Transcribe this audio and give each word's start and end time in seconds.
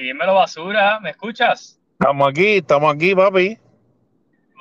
Dímelo, 0.00 0.34
basura, 0.34 1.00
¿me 1.00 1.10
escuchas? 1.10 1.76
Estamos 1.98 2.28
aquí, 2.28 2.58
estamos 2.58 2.94
aquí, 2.94 3.16
papi. 3.16 3.58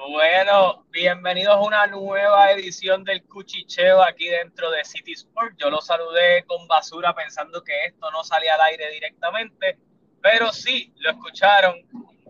Bueno, 0.10 0.83
bienvenidos 0.92 1.56
a 1.56 1.62
una 1.62 1.86
nueva 1.86 2.52
edición 2.54 3.04
del 3.04 3.24
Cuchicheo 3.24 4.02
aquí 4.02 4.28
dentro 4.29 4.71
de 4.71 4.84
City 4.84 5.12
Sport. 5.12 5.54
Yo 5.60 5.70
lo 5.70 5.79
saludé 5.79 6.44
con 6.47 6.68
basura 6.68 7.13
pensando 7.13 7.63
que 7.63 7.86
esto 7.86 8.10
no 8.10 8.23
salía 8.23 8.55
al 8.55 8.62
aire 8.62 8.92
directamente, 8.92 9.78
pero 10.23 10.51
sí, 10.51 10.92
lo 10.97 11.12
escucharon. 11.12 11.76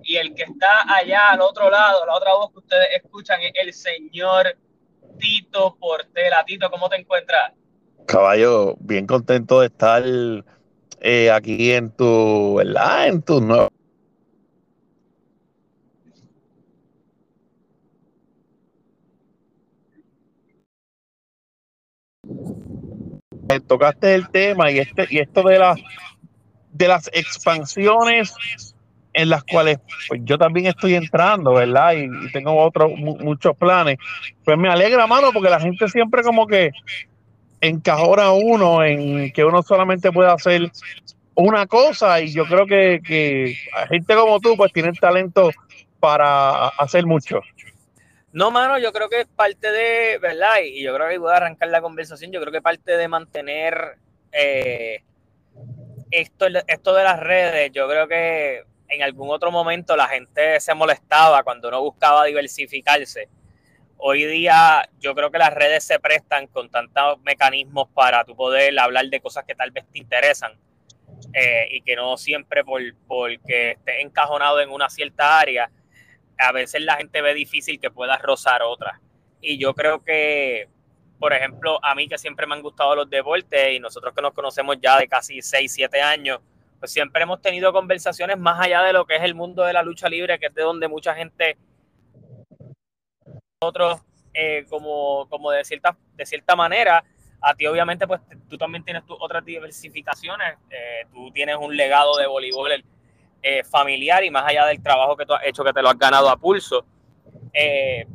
Y 0.04 0.18
el 0.18 0.36
que 0.36 0.44
está 0.44 0.94
allá 0.94 1.30
al 1.30 1.40
otro 1.40 1.70
lado, 1.70 2.06
la 2.06 2.14
otra 2.14 2.34
voz 2.34 2.52
que 2.52 2.60
ustedes 2.60 2.88
escuchan 3.04 3.40
es 3.42 3.54
el 3.56 3.74
señor 3.74 4.58
Tito 5.18 5.78
Portela. 5.80 6.44
Tito, 6.44 6.70
¿cómo 6.70 6.90
te 6.90 6.98
encuentras? 6.98 7.54
Caballo, 8.06 8.76
bien 8.80 9.08
contento 9.08 9.62
de 9.62 9.68
estar 9.68 10.04
eh, 11.02 11.32
aquí 11.32 11.72
en 11.72 11.92
tu, 11.92 12.56
¿verdad? 12.56 13.08
En 13.08 13.22
tu 13.22 13.42
nuevo. 13.42 13.70
Tocaste 23.68 24.14
el 24.14 24.30
tema 24.30 24.72
y 24.72 24.80
este 24.80 25.08
y 25.10 25.20
esto 25.20 25.42
de 25.44 25.58
las 25.60 25.80
de 26.72 26.88
las 26.88 27.10
expansiones 27.14 28.34
en 29.14 29.30
las 29.30 29.44
cuales 29.44 29.80
pues, 30.08 30.22
yo 30.24 30.38
también 30.38 30.68
estoy 30.68 30.96
entrando, 30.96 31.54
¿verdad? 31.54 31.94
Y, 31.94 32.04
y 32.04 32.32
tengo 32.32 32.56
otros 32.56 32.92
muchos 32.98 33.56
planes. 33.58 33.98
Pues 34.44 34.58
me 34.58 34.70
alegra, 34.70 35.08
mano, 35.08 35.32
porque 35.34 35.50
la 35.50 35.60
gente 35.60 35.88
siempre 35.88 36.22
como 36.22 36.46
que 36.46 36.72
encajora 37.62 38.32
uno 38.32 38.84
en 38.84 39.32
que 39.32 39.44
uno 39.44 39.62
solamente 39.64 40.12
puede 40.12 40.32
hacer 40.32 40.72
una 41.36 41.68
cosa 41.68 42.20
y 42.22 42.34
yo 42.34 42.46
creo 42.46 42.66
que, 42.66 43.02
que 43.06 43.58
gente 43.90 44.16
como 44.16 44.40
tú 44.40 44.56
pues 44.58 44.72
tienen 44.74 44.96
talento 44.96 45.52
para 46.00 46.68
hacer 46.70 47.06
mucho. 47.06 47.42
No, 48.32 48.52
mano, 48.52 48.78
yo 48.78 48.92
creo 48.92 49.10
que 49.10 49.22
es 49.22 49.28
parte 49.28 49.72
de, 49.72 50.20
¿verdad? 50.20 50.58
Y 50.64 50.84
yo 50.84 50.94
creo 50.96 51.10
que 51.10 51.18
voy 51.18 51.32
a 51.32 51.38
arrancar 51.38 51.70
la 51.70 51.82
conversación, 51.82 52.32
yo 52.32 52.40
creo 52.42 52.52
que 52.52 52.62
parte 52.62 52.98
de 52.98 53.08
mantener 53.08 53.98
eh, 54.32 55.02
esto, 56.12 56.46
esto 56.68 56.94
de 56.94 57.04
las 57.04 57.20
redes, 57.20 57.72
yo 57.72 57.88
creo 57.88 58.08
que 58.08 58.64
en 58.90 59.04
algún 59.04 59.30
otro 59.30 59.52
momento 59.52 59.96
la 59.96 60.08
gente 60.08 60.60
se 60.60 60.74
molestaba 60.74 61.44
cuando 61.44 61.68
uno 61.68 61.82
buscaba 61.82 62.26
diversificarse 62.26 63.28
hoy 63.98 64.26
día 64.26 64.90
yo 65.00 65.16
creo 65.16 65.32
que 65.32 65.38
las 65.38 65.54
redes 65.54 65.84
se 65.84 66.00
prestan 66.00 66.48
con 66.48 66.70
tantos 66.70 67.20
mecanismos 67.22 67.90
para 67.94 68.24
tu 68.24 68.36
poder 68.36 68.78
hablar 68.80 69.08
de 69.08 69.20
cosas 69.20 69.44
que 69.46 69.56
tal 69.56 69.72
vez 69.72 69.86
te 69.92 70.00
interesan 70.00 70.54
eh, 71.34 71.68
y 71.72 71.82
que 71.82 71.96
no 71.96 72.18
siempre 72.18 72.64
por, 72.64 72.82
porque 73.08 73.72
estés 73.72 73.96
encajonado 74.00 74.62
en 74.62 74.70
una 74.70 74.90
cierta 74.90 75.40
área, 75.40 75.70
a 76.38 76.52
veces 76.52 76.82
la 76.82 76.98
gente 76.98 77.22
ve 77.22 77.34
difícil 77.34 77.80
que 77.80 77.90
puedas 77.90 78.22
rozar 78.22 78.62
otra. 78.62 79.02
Y 79.42 79.58
yo 79.58 79.74
creo 79.74 80.04
que, 80.04 80.68
por 81.20 81.34
ejemplo, 81.34 81.80
a 81.84 81.96
mí 81.96 82.08
que 82.08 82.18
siempre 82.18 82.46
me 82.48 82.56
han 82.56 82.62
gustado 82.62 82.96
los 82.96 83.10
deportes 83.10 83.74
y 83.74 83.80
nosotros 83.80 84.14
que 84.14 84.22
nos 84.22 84.34
conocemos 84.34 84.78
ya 84.82 84.98
de 84.98 85.08
casi 85.08 85.42
6, 85.42 85.72
7 85.72 86.02
años, 86.02 86.40
pues 86.80 86.92
siempre 86.92 87.24
hemos 87.24 87.42
tenido 87.42 87.74
conversaciones 87.74 88.38
más 88.38 88.60
allá 88.60 88.84
de 88.84 88.94
lo 88.94 89.06
que 89.06 89.16
es 89.16 89.24
el 89.24 89.34
mundo 89.34 89.64
de 89.64 89.74
la 89.74 89.82
lucha 89.82 90.10
libre, 90.10 90.38
que 90.38 90.48
es 90.48 90.54
de 90.54 90.62
donde 90.62 90.88
mucha 90.88 91.16
gente 91.16 91.58
otros 93.60 94.00
eh, 94.36 94.68
como, 94.70 95.28
como 95.30 95.50
de, 95.50 95.66
cierta, 95.66 95.98
de 96.16 96.26
cierta 96.28 96.56
manera. 96.56 97.04
A 97.42 97.56
ti 97.56 97.66
obviamente 97.66 98.06
pues 98.08 98.22
tú 98.48 98.58
también 98.58 98.84
tienes 98.84 99.04
tus 99.06 99.18
otras 99.20 99.44
diversificaciones, 99.44 100.58
eh, 100.70 101.08
tú 101.12 101.32
tienes 101.32 101.56
un 101.58 101.76
legado 101.76 102.18
de 102.18 102.28
voleibol 102.28 102.84
eh, 103.42 103.64
familiar 103.64 104.24
y 104.24 104.30
más 104.30 104.46
allá 104.48 104.66
del 104.68 104.82
trabajo 104.82 105.18
que 105.18 105.26
tú 105.26 105.34
has 105.34 105.44
hecho 105.46 105.64
que 105.64 105.74
te 105.74 105.82
lo 105.82 105.90
has 105.90 105.98
ganado 105.98 106.30
a 106.30 106.38
pulso. 106.38 106.86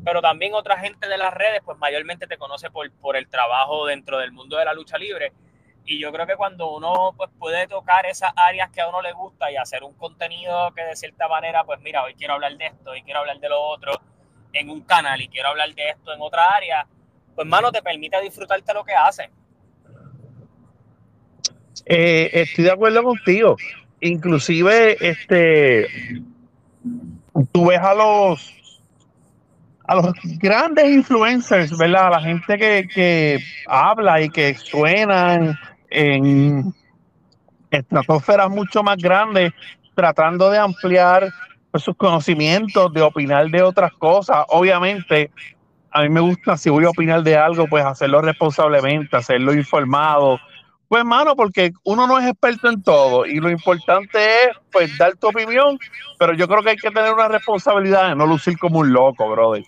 pero 0.05 0.21
también 0.21 0.55
otra 0.55 0.79
gente 0.79 1.09
de 1.09 1.19
las 1.19 1.35
redes 1.35 1.61
pues 1.65 1.77
mayormente 1.79 2.29
te 2.29 2.39
conoce 2.39 2.71
por, 2.71 2.89
por 2.93 3.17
el 3.17 3.29
trabajo 3.29 3.87
dentro 3.87 4.19
del 4.19 4.31
mundo 4.31 4.57
de 4.57 4.65
la 4.65 4.75
lucha 4.75 4.97
libre 4.97 5.33
y 5.85 5.99
yo 5.99 6.13
creo 6.13 6.27
que 6.27 6.37
cuando 6.37 6.71
uno 6.71 7.15
pues, 7.17 7.31
puede 7.39 7.67
tocar 7.67 8.07
esas 8.07 8.33
áreas 8.37 8.71
que 8.71 8.81
a 8.81 8.89
uno 8.89 9.03
le 9.03 9.13
gusta 9.13 9.51
y 9.51 9.57
hacer 9.57 9.83
un 9.83 9.95
contenido 9.95 10.73
que 10.75 10.83
de 10.85 10.95
cierta 10.95 11.27
manera, 11.27 11.65
pues 11.65 11.81
mira, 11.81 12.05
hoy 12.05 12.15
quiero 12.15 12.35
hablar 12.35 12.57
de 12.57 12.67
esto, 12.67 12.91
hoy 12.91 13.03
quiero 13.03 13.21
hablar 13.21 13.41
de 13.41 13.49
lo 13.49 13.61
otro, 13.61 13.93
en 14.53 14.71
un 14.71 14.83
canal 14.83 15.21
y 15.21 15.29
quiero 15.29 15.49
hablar 15.49 15.75
de 15.75 15.91
esto 15.91 16.13
en 16.13 16.21
otra 16.21 16.43
área, 16.55 16.87
pues 17.35 17.47
mano, 17.47 17.73
te 17.73 17.83
permite 17.83 18.21
disfrutarte 18.21 18.75
lo 18.75 18.85
que 18.85 18.93
haces. 18.93 19.29
Eh, 21.87 22.31
estoy 22.33 22.65
de 22.65 22.71
acuerdo 22.71 23.03
contigo. 23.03 23.57
Inclusive, 24.01 24.97
este, 25.01 25.87
tú 27.53 27.67
ves 27.67 27.81
a 27.81 27.95
los 27.95 28.59
a 29.85 29.97
los 29.97 30.13
grandes 30.39 30.85
influencers, 30.87 31.77
¿verdad? 31.77 32.07
A 32.07 32.11
la 32.11 32.21
gente 32.21 32.57
que, 32.57 32.89
que 32.93 33.39
habla 33.67 34.21
y 34.21 34.31
que 34.31 34.55
suenan 34.55 35.59
en 35.91 36.73
estratosferas 37.71 38.49
mucho 38.49 38.83
más 38.83 38.97
grandes, 38.97 39.53
tratando 39.95 40.51
de 40.51 40.59
ampliar 40.59 41.33
sus 41.81 41.97
conocimientos, 41.97 42.93
de 42.93 43.03
opinar 43.03 43.49
de 43.49 43.63
otras 43.63 43.93
cosas. 43.95 44.45
Obviamente, 44.49 45.31
a 45.91 46.03
mí 46.03 46.09
me 46.09 46.21
gusta, 46.21 46.57
si 46.57 46.71
voy 46.71 46.85
a 46.85 46.91
opinar 46.91 47.23
de 47.23 47.37
algo, 47.37 47.67
pues 47.67 47.85
hacerlo 47.85 48.21
responsablemente, 48.21 49.17
hacerlo 49.17 49.55
informado. 49.55 50.39
Pues, 50.89 51.05
mano, 51.05 51.35
porque 51.35 51.73
uno 51.85 52.07
no 52.07 52.19
es 52.19 52.27
experto 52.27 52.69
en 52.69 52.83
todo 52.83 53.25
y 53.25 53.41
lo 53.41 53.49
importante 53.49 54.19
es, 54.19 54.51
pues, 54.71 54.97
dar 54.99 55.17
tu 55.17 55.29
opinión, 55.29 55.79
pero 56.19 56.35
yo 56.35 56.47
creo 56.47 56.63
que 56.63 56.71
hay 56.71 56.77
que 56.77 56.91
tener 56.91 57.13
una 57.13 57.29
responsabilidad 57.29 58.11
de 58.11 58.15
no 58.15 58.27
lucir 58.27 58.59
como 58.59 58.81
un 58.81 58.93
loco, 58.93 59.31
brother. 59.31 59.65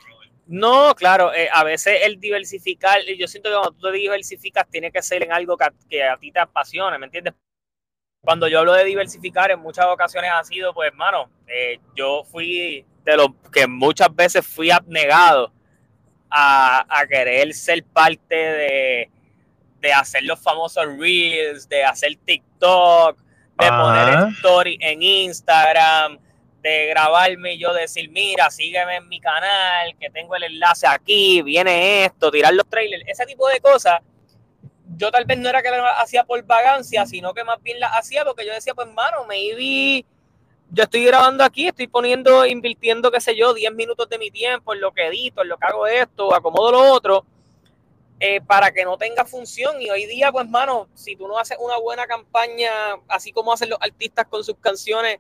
No, 0.47 0.95
claro, 0.95 1.33
eh, 1.33 1.49
a 1.51 1.65
veces 1.65 2.01
el 2.03 2.21
diversificar, 2.21 3.01
yo 3.19 3.27
siento 3.27 3.49
que 3.49 3.55
cuando 3.55 3.73
tú 3.73 3.91
te 3.91 3.93
diversificas 3.93 4.69
tiene 4.69 4.93
que 4.93 5.01
ser 5.01 5.23
en 5.23 5.33
algo 5.33 5.57
que 5.57 5.67
que 5.89 6.05
a 6.05 6.19
ti 6.19 6.31
te 6.31 6.41
apasione, 6.41 6.99
¿me 6.99 7.07
entiendes? 7.07 7.33
Cuando 8.25 8.49
yo 8.49 8.61
hablo 8.61 8.73
de 8.73 8.85
diversificar, 8.85 9.51
en 9.51 9.61
muchas 9.61 9.87
ocasiones 9.87 10.31
ha 10.33 10.43
sido, 10.45 10.73
pues, 10.73 10.89
hermano, 10.89 11.29
eh, 11.47 11.79
yo 11.95 12.25
fui 12.25 12.85
de 13.05 13.17
los 13.17 13.29
que 13.53 13.67
muchas 13.67 14.15
veces 14.15 14.47
fui 14.47 14.71
abnegado 14.71 15.53
a, 16.31 17.05
querer 17.09 17.53
ser 17.53 17.85
parte 17.85 18.35
de, 18.35 19.11
hacer 19.95 20.25
los 20.25 20.41
famosos 20.41 20.87
reels, 20.99 21.69
de 21.69 21.85
hacer 21.85 22.17
TikTok, 22.25 23.19
de 23.59 23.69
poner 23.69 24.33
story 24.39 24.79
en 24.81 25.03
Instagram, 25.03 26.19
de 26.63 26.87
grabarme 26.87 27.55
y 27.55 27.59
yo 27.59 27.75
decir, 27.75 28.11
mira, 28.11 28.51
sígueme 28.51 28.97
en 28.97 29.09
mi 29.09 29.21
canal, 29.21 29.95
que 30.01 30.09
tengo 30.09 30.35
el 30.35 30.45
enlace 30.45 30.87
aquí, 30.87 31.43
viene 31.43 32.07
esto, 32.07 32.31
tirar 32.31 32.55
los 32.55 32.67
trailers, 32.67 33.05
ese 33.07 33.27
tipo 33.27 33.47
de 33.49 33.61
cosas 33.61 34.01
yo 34.97 35.11
tal 35.11 35.25
vez 35.25 35.39
no 35.39 35.49
era 35.49 35.63
que 35.63 35.71
la 35.71 36.01
hacía 36.01 36.25
por 36.25 36.43
vagancia, 36.45 37.07
sino 37.07 37.35
que 37.35 37.45
más 37.45 37.63
bien 37.63 37.81
la 37.81 37.89
hacía 37.89 38.25
porque 38.25 38.47
yo 38.47 38.53
decía, 38.53 38.75
pues, 38.75 38.89
mano, 38.93 39.25
maybe 39.27 40.05
yo 40.71 40.85
estoy 40.85 41.05
grabando 41.05 41.45
aquí, 41.45 41.69
estoy 41.69 41.87
poniendo, 41.87 42.45
invirtiendo, 42.47 43.11
qué 43.11 43.21
sé 43.21 43.37
yo, 43.37 43.55
10 43.55 43.73
minutos 43.75 44.09
de 44.09 44.19
mi 44.19 44.31
tiempo 44.31 44.75
en 44.75 44.81
lo 44.81 44.93
que 44.93 45.07
edito, 45.07 45.43
en 45.43 45.49
lo 45.49 45.59
que 45.59 45.67
hago 45.67 45.87
esto, 45.87 46.35
acomodo 46.35 46.73
lo 46.73 46.93
otro, 46.93 47.25
eh, 48.19 48.41
para 48.41 48.73
que 48.73 48.85
no 48.85 48.97
tenga 48.97 49.25
función. 49.25 49.81
Y 49.81 49.91
hoy 49.91 50.07
día, 50.07 50.33
pues, 50.33 50.49
mano, 50.49 50.89
si 50.95 51.17
tú 51.17 51.29
no 51.29 51.39
haces 51.39 51.59
una 51.61 51.79
buena 51.79 52.07
campaña, 52.07 52.71
así 53.09 53.33
como 53.33 53.53
hacen 53.53 53.71
los 53.71 53.79
artistas 53.81 54.27
con 54.27 54.43
sus 54.43 54.57
canciones 54.59 55.19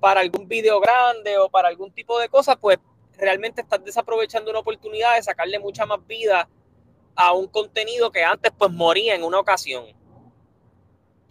para 0.00 0.20
algún 0.20 0.48
video 0.48 0.80
grande 0.80 1.38
o 1.38 1.48
para 1.48 1.68
algún 1.68 1.92
tipo 1.92 2.18
de 2.18 2.28
cosas, 2.28 2.56
pues 2.60 2.78
realmente 3.18 3.60
estás 3.60 3.84
desaprovechando 3.84 4.50
una 4.50 4.60
oportunidad 4.60 5.14
de 5.14 5.22
sacarle 5.22 5.58
mucha 5.58 5.84
más 5.84 6.04
vida 6.06 6.48
a 7.14 7.32
un 7.32 7.46
contenido 7.48 8.10
que 8.10 8.24
antes 8.24 8.52
pues 8.56 8.70
moría 8.70 9.14
en 9.14 9.24
una 9.24 9.38
ocasión. 9.38 9.84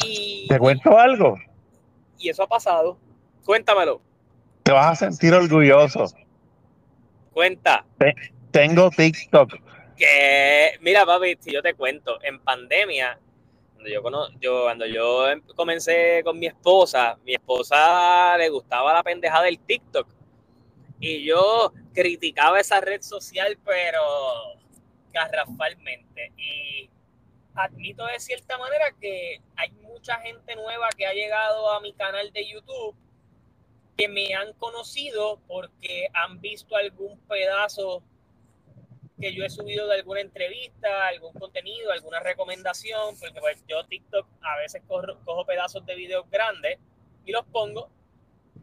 Y, 0.05 0.47
¿Te 0.47 0.59
cuento 0.59 0.97
algo? 0.97 1.37
Y 2.17 2.29
eso 2.29 2.43
ha 2.43 2.47
pasado. 2.47 2.97
Cuéntamelo. 3.45 4.01
Te 4.63 4.71
vas 4.71 4.91
a 4.91 5.09
sentir 5.09 5.33
orgulloso. 5.33 6.05
Cuenta. 7.33 7.85
tengo 8.51 8.89
TikTok. 8.89 9.55
Que, 9.97 10.77
mira, 10.81 11.05
papi, 11.05 11.37
si 11.39 11.51
yo 11.51 11.61
te 11.61 11.73
cuento, 11.73 12.19
en 12.23 12.39
pandemia, 12.39 13.19
cuando 13.73 13.89
yo, 13.89 14.39
yo, 14.39 14.63
cuando 14.63 14.85
yo 14.85 15.25
comencé 15.55 16.21
con 16.23 16.37
mi 16.37 16.47
esposa, 16.47 17.17
mi 17.25 17.33
esposa 17.33 18.37
le 18.37 18.49
gustaba 18.49 18.93
la 18.93 19.03
pendeja 19.03 19.41
del 19.41 19.59
TikTok. 19.59 20.07
Y 20.99 21.25
yo 21.25 21.73
criticaba 21.93 22.59
esa 22.59 22.81
red 22.81 23.01
social, 23.01 23.57
pero 23.65 23.99
garrafalmente. 25.11 26.31
Y 26.37 26.89
admito 27.55 28.05
de 28.05 28.19
cierta 28.19 28.57
manera 28.57 28.91
que 28.99 29.41
hay 29.55 29.71
mucha 29.71 30.19
gente 30.21 30.55
nueva 30.55 30.89
que 30.95 31.05
ha 31.05 31.13
llegado 31.13 31.71
a 31.71 31.81
mi 31.81 31.93
canal 31.93 32.31
de 32.31 32.47
YouTube 32.47 32.95
que 33.97 34.07
me 34.07 34.33
han 34.33 34.53
conocido 34.53 35.39
porque 35.47 36.07
han 36.13 36.39
visto 36.39 36.75
algún 36.75 37.19
pedazo 37.27 38.01
que 39.19 39.33
yo 39.33 39.43
he 39.43 39.49
subido 39.49 39.87
de 39.87 39.95
alguna 39.95 40.21
entrevista, 40.21 41.07
algún 41.07 41.33
contenido, 41.33 41.91
alguna 41.91 42.21
recomendación, 42.21 43.19
porque 43.19 43.41
pues 43.41 43.61
yo 43.67 43.83
TikTok 43.85 44.25
a 44.41 44.57
veces 44.57 44.81
cojo, 44.87 45.45
pedazos 45.45 45.85
de 45.85 45.95
videos 45.95 46.29
grandes 46.29 46.79
y 47.25 47.33
los 47.33 47.45
pongo 47.47 47.89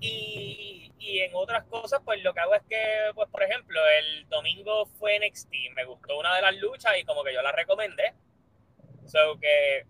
Y, 0.00 0.92
y, 0.98 1.20
en 1.20 1.30
otras 1.34 1.64
cosas, 1.64 2.00
pues 2.04 2.22
lo 2.22 2.34
que 2.34 2.40
hago 2.40 2.54
es 2.54 2.62
que, 2.68 2.82
pues 3.14 3.28
por 3.30 3.42
ejemplo, 3.42 3.80
el 3.98 4.28
domingo 4.28 4.86
fue 4.98 5.18
NXT, 5.18 5.50
me 5.74 5.84
gustó 5.84 6.18
una 6.18 6.34
de 6.36 6.42
las 6.42 6.56
luchas 6.56 6.92
y 6.98 7.04
como 7.04 7.24
que 7.24 7.32
yo 7.32 7.42
la 7.42 7.52
recomendé. 7.52 8.14
So 9.06 9.38
que 9.40 9.86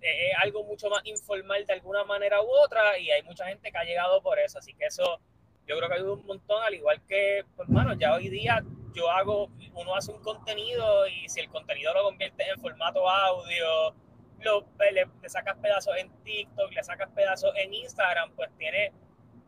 es 0.00 0.34
algo 0.38 0.64
mucho 0.64 0.88
más 0.88 1.04
informal 1.04 1.66
de 1.66 1.74
alguna 1.74 2.04
manera 2.04 2.40
u 2.40 2.48
otra 2.64 2.98
y 2.98 3.10
hay 3.10 3.22
mucha 3.22 3.46
gente 3.46 3.70
que 3.70 3.78
ha 3.78 3.84
llegado 3.84 4.22
por 4.22 4.38
eso. 4.38 4.58
Así 4.58 4.74
que 4.74 4.86
eso 4.86 5.20
yo 5.66 5.76
creo 5.76 5.88
que 5.88 5.94
ayuda 5.94 6.12
un 6.14 6.26
montón, 6.26 6.62
al 6.64 6.74
igual 6.74 7.00
que, 7.06 7.44
pues, 7.56 7.68
hermano, 7.68 7.94
ya 7.94 8.14
hoy 8.14 8.28
día 8.28 8.62
yo 8.92 9.08
hago, 9.10 9.48
uno 9.74 9.94
hace 9.94 10.10
un 10.10 10.20
contenido 10.20 11.06
y 11.06 11.28
si 11.28 11.40
el 11.40 11.48
contenido 11.48 11.94
lo 11.94 12.02
convierte 12.02 12.44
en 12.48 12.60
formato 12.60 13.08
audio, 13.08 13.94
lo, 14.40 14.66
le, 14.80 15.06
le, 15.22 15.28
sacas 15.28 15.56
pedazos 15.58 15.96
en 15.96 16.10
TikTok, 16.24 16.72
le 16.72 16.82
sacas 16.82 17.08
pedazos 17.10 17.52
en 17.56 17.72
Instagram, 17.72 18.32
pues 18.34 18.50
tiene 18.58 18.92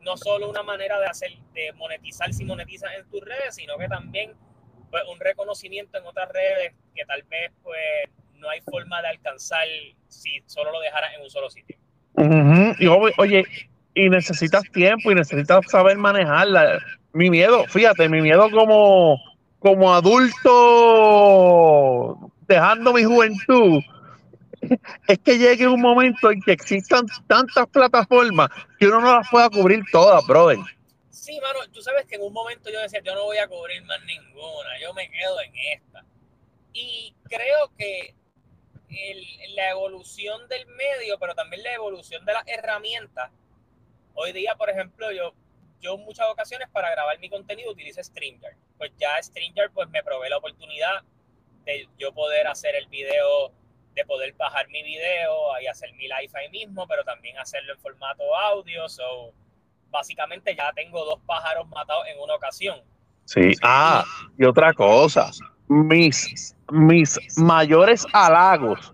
no 0.02 0.16
solo 0.16 0.48
una 0.50 0.62
manera 0.62 0.98
de 1.00 1.06
hacer, 1.06 1.32
de 1.54 1.72
monetizar 1.74 2.32
si 2.32 2.44
monetizas 2.44 2.90
en 2.98 3.08
tus 3.08 3.20
redes, 3.22 3.54
sino 3.54 3.76
que 3.78 3.88
también 3.88 4.32
pues, 4.90 5.02
un 5.10 5.18
reconocimiento 5.20 5.98
en 5.98 6.06
otras 6.06 6.28
redes 6.30 6.74
que 6.94 7.04
tal 7.04 7.22
vez 7.24 7.50
pues 7.62 7.80
no 8.34 8.48
hay 8.48 8.60
forma 8.60 9.00
de 9.02 9.08
alcanzar 9.08 9.66
si 10.08 10.42
solo 10.46 10.72
lo 10.72 10.80
dejaras 10.80 11.14
en 11.14 11.22
un 11.22 11.30
solo 11.30 11.48
sitio. 11.50 11.76
Y 12.78 12.86
oye, 12.86 13.44
y 13.94 14.08
necesitas 14.10 14.62
tiempo 14.72 15.10
y 15.10 15.14
necesitas 15.14 15.64
saber 15.68 15.96
manejarla. 15.96 16.78
Mi 17.12 17.30
miedo, 17.30 17.64
fíjate, 17.68 18.08
mi 18.08 18.20
miedo 18.20 18.50
como, 18.50 19.20
como 19.58 19.94
adulto 19.94 21.12
dejando 22.46 22.92
mi 22.92 23.04
juventud 23.04 23.82
es 25.08 25.18
que 25.18 25.38
llegue 25.38 25.66
un 25.66 25.80
momento 25.80 26.30
en 26.30 26.40
que 26.42 26.52
existan 26.52 27.06
tantas 27.26 27.66
plataformas 27.68 28.50
que 28.78 28.86
uno 28.86 29.00
no 29.00 29.18
las 29.18 29.28
pueda 29.30 29.48
cubrir 29.50 29.82
todas, 29.90 30.26
brother. 30.26 30.58
Sí, 31.10 31.38
mano, 31.40 31.60
tú 31.72 31.80
sabes 31.82 32.06
que 32.06 32.16
en 32.16 32.22
un 32.22 32.32
momento 32.32 32.70
yo 32.70 32.80
decía, 32.80 33.00
yo 33.00 33.14
no 33.14 33.24
voy 33.24 33.38
a 33.38 33.46
cubrir 33.46 33.82
más 33.84 34.02
ninguna, 34.04 34.80
yo 34.80 34.92
me 34.94 35.10
quedo 35.10 35.40
en 35.40 35.52
esta. 35.74 36.04
Y 36.72 37.14
creo 37.28 37.70
que 37.78 38.14
la 39.54 39.70
evolución 39.70 40.48
del 40.48 40.66
medio, 40.66 41.18
pero 41.18 41.34
también 41.34 41.62
la 41.62 41.74
evolución 41.74 42.24
de 42.24 42.32
las 42.32 42.44
herramientas. 42.46 43.30
Hoy 44.14 44.32
día, 44.32 44.54
por 44.56 44.70
ejemplo, 44.70 45.10
yo, 45.12 45.34
yo 45.80 45.94
en 45.94 46.04
muchas 46.04 46.26
ocasiones 46.28 46.68
para 46.70 46.90
grabar 46.90 47.18
mi 47.18 47.28
contenido 47.28 47.72
utilizo 47.72 48.02
StreamYard. 48.02 48.56
Pues 48.78 48.92
ya 48.98 49.22
StreamYard 49.22 49.72
pues 49.72 49.88
me 49.90 50.02
provee 50.02 50.28
la 50.28 50.38
oportunidad 50.38 51.02
de 51.64 51.88
yo 51.98 52.12
poder 52.12 52.46
hacer 52.46 52.74
el 52.74 52.86
video, 52.88 53.52
de 53.94 54.04
poder 54.04 54.32
bajar 54.34 54.68
mi 54.68 54.82
video 54.82 55.60
y 55.62 55.66
hacer 55.66 55.92
mi 55.94 56.04
live 56.04 56.30
ahí 56.34 56.48
mismo, 56.50 56.86
pero 56.86 57.04
también 57.04 57.38
hacerlo 57.38 57.74
en 57.74 57.80
formato 57.80 58.22
audio. 58.34 58.88
So, 58.88 59.32
básicamente 59.90 60.54
ya 60.56 60.72
tengo 60.74 61.04
dos 61.04 61.20
pájaros 61.26 61.68
matados 61.68 62.06
en 62.06 62.20
una 62.20 62.34
ocasión. 62.34 62.80
Sí, 63.24 63.52
ah, 63.62 64.04
y 64.38 64.44
otra 64.44 64.72
cosa, 64.72 65.30
mis 65.68 66.54
mis 66.72 67.18
mayores 67.36 68.06
halagos 68.12 68.92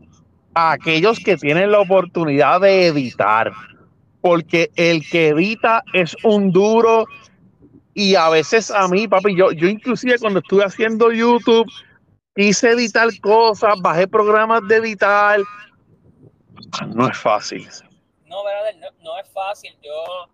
a 0.54 0.72
aquellos 0.72 1.18
que 1.20 1.36
tienen 1.36 1.70
la 1.70 1.80
oportunidad 1.80 2.60
de 2.60 2.88
editar, 2.88 3.52
porque 4.20 4.70
el 4.74 5.08
que 5.08 5.28
edita 5.28 5.82
es 5.92 6.16
un 6.24 6.50
duro 6.50 7.06
y 7.94 8.16
a 8.16 8.28
veces 8.28 8.70
a 8.70 8.88
mí, 8.88 9.06
papi, 9.06 9.36
yo, 9.36 9.52
yo 9.52 9.68
inclusive 9.68 10.18
cuando 10.18 10.40
estuve 10.40 10.64
haciendo 10.64 11.12
YouTube, 11.12 11.70
hice 12.44 12.70
editar 12.70 13.08
cosas, 13.20 13.74
bajé 13.80 14.06
programas 14.06 14.66
de 14.68 14.76
editar. 14.76 15.40
No 16.94 17.08
es 17.08 17.18
fácil. 17.18 17.68
No, 18.26 18.42
no, 18.44 18.90
no 19.02 19.18
es 19.18 19.28
fácil. 19.30 19.76
Yo, 19.82 20.28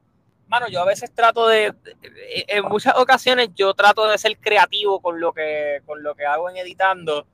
mano, 0.47 0.69
yo 0.69 0.83
a 0.83 0.85
veces 0.85 1.15
trato 1.15 1.49
de, 1.49 1.75
en 2.49 2.65
muchas 2.65 2.97
ocasiones 2.97 3.51
yo 3.55 3.73
trato 3.75 4.07
de 4.07 4.19
ser 4.19 4.39
creativo 4.39 5.01
con 5.01 5.21
lo 5.21 5.33
que, 5.33 5.81
con 5.87 6.03
lo 6.03 6.15
que 6.15 6.27
hago 6.27 6.51
en 6.51 6.57
editando 6.57 7.27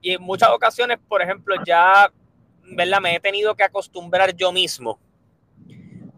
y 0.00 0.12
en 0.12 0.22
muchas 0.22 0.50
ocasiones, 0.50 0.98
por 1.08 1.22
ejemplo, 1.22 1.56
ya, 1.66 2.12
¿verdad? 2.62 3.00
Me 3.00 3.16
he 3.16 3.20
tenido 3.20 3.54
que 3.54 3.64
acostumbrar 3.64 4.34
yo 4.36 4.52
mismo 4.52 5.00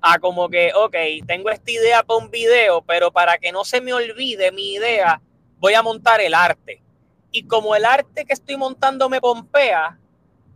a 0.02 0.18
como 0.18 0.48
que, 0.48 0.72
ok, 0.74 0.96
tengo 1.26 1.50
esta 1.50 1.70
idea 1.70 2.02
para 2.02 2.18
un 2.18 2.30
video, 2.30 2.82
pero 2.82 3.10
para 3.10 3.38
que 3.38 3.52
no 3.52 3.64
se 3.64 3.80
me 3.80 3.92
olvide 3.92 4.52
mi 4.52 4.74
idea, 4.74 5.20
voy 5.58 5.74
a 5.74 5.82
montar 5.82 6.20
el 6.20 6.34
arte. 6.34 6.82
Y 7.30 7.44
como 7.44 7.74
el 7.74 7.84
arte 7.84 8.24
que 8.24 8.32
estoy 8.32 8.56
montando 8.56 9.08
me 9.08 9.20
pompea, 9.20 9.98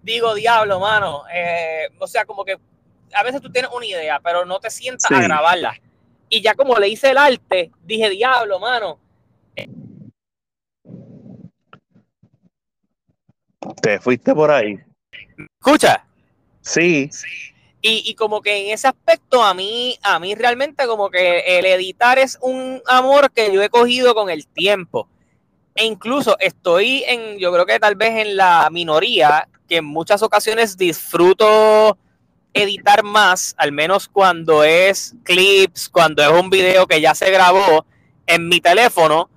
digo, 0.03 0.35
diablo, 0.35 0.81
mano, 0.81 1.25
eh, 1.33 1.89
o 1.99 2.07
sea, 2.07 2.25
como 2.25 2.45
que 2.45 2.57
a 3.13 3.23
veces 3.23 3.41
tú 3.41 3.51
tienes 3.51 3.71
una 3.75 3.87
idea, 3.87 4.21
pero 4.21 4.45
no 4.45 4.61
te 4.61 4.71
sientas 4.71 5.11
a 5.11 5.21
grabarla. 5.21 5.75
Y 6.29 6.41
ya 6.41 6.55
como 6.55 6.79
le 6.79 6.89
hice 6.89 7.11
el 7.11 7.19
arte, 7.19 7.71
dije, 7.85 8.09
diablo, 8.09 8.61
mano, 8.61 8.99
Te 13.81 13.99
fuiste 13.99 14.35
por 14.35 14.51
ahí. 14.51 14.79
¿Escucha? 15.61 16.05
Sí. 16.61 17.11
Y, 17.83 18.15
como 18.15 18.43
que 18.43 18.67
en 18.67 18.75
ese 18.75 18.89
aspecto 18.89 19.43
a 19.43 19.55
mí, 19.55 19.99
a 20.03 20.19
mí 20.19 20.35
realmente 20.35 20.87
como 20.87 21.09
que 21.09 21.59
el 21.59 21.65
editar 21.65 22.19
es 22.19 22.39
un 22.43 22.83
amor 22.87 23.31
que 23.33 23.53
yo 23.53 23.63
he 23.63 23.71
cogido 23.71 24.15
con 24.15 24.29
el 24.29 24.47
tiempo. 24.47 25.09
E 25.75 25.85
incluso 25.85 26.37
estoy 26.39 27.05
en, 27.07 27.39
yo 27.39 27.53
creo 27.53 27.67
que 27.67 27.79
tal 27.79 27.95
vez 27.95 28.27
en 28.27 28.37
la 28.37 28.69
minoría, 28.71 29.49
que 29.69 29.77
en 29.79 29.85
muchas 29.85 30.23
ocasiones 30.23 30.77
disfruto 30.77 31.97
editar 32.53 33.03
más, 33.03 33.55
al 33.57 33.73
menos 33.73 34.09
cuando 34.09 34.65
es 34.65 35.15
clips, 35.23 35.89
cuando 35.89 36.23
es 36.23 36.31
un 36.31 36.51
video 36.51 36.87
que 36.87 37.01
ya 37.01 37.15
se 37.15 37.31
grabó 37.31 37.87
en 38.27 38.49
mi 38.49 38.61
teléfono, 38.61 39.31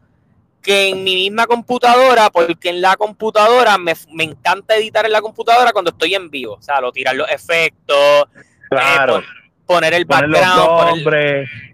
que 0.62 0.89
en 0.89 1.03
mi 1.03 1.15
misma 1.15 1.45
computadora, 1.45 2.30
porque 2.30 2.69
en 2.69 2.81
la 2.81 2.95
computadora 2.95 3.77
me, 3.77 3.94
encanta 4.19 4.75
editar 4.75 5.06
en 5.06 5.12
la 5.12 5.21
computadora 5.21 5.71
cuando 5.74 5.91
estoy 5.91 6.15
en 6.15 6.30
vivo. 6.30 6.53
O 6.53 6.62
sea, 6.62 6.80
lo 6.81 6.91
tirar 6.91 7.15
los 7.15 7.30
efectos, 7.30 8.25
claro. 8.69 9.21
poner 9.65 9.94
el 9.94 10.06
background. 10.06 11.03
Poner, 11.03 11.13
e, 11.13 11.72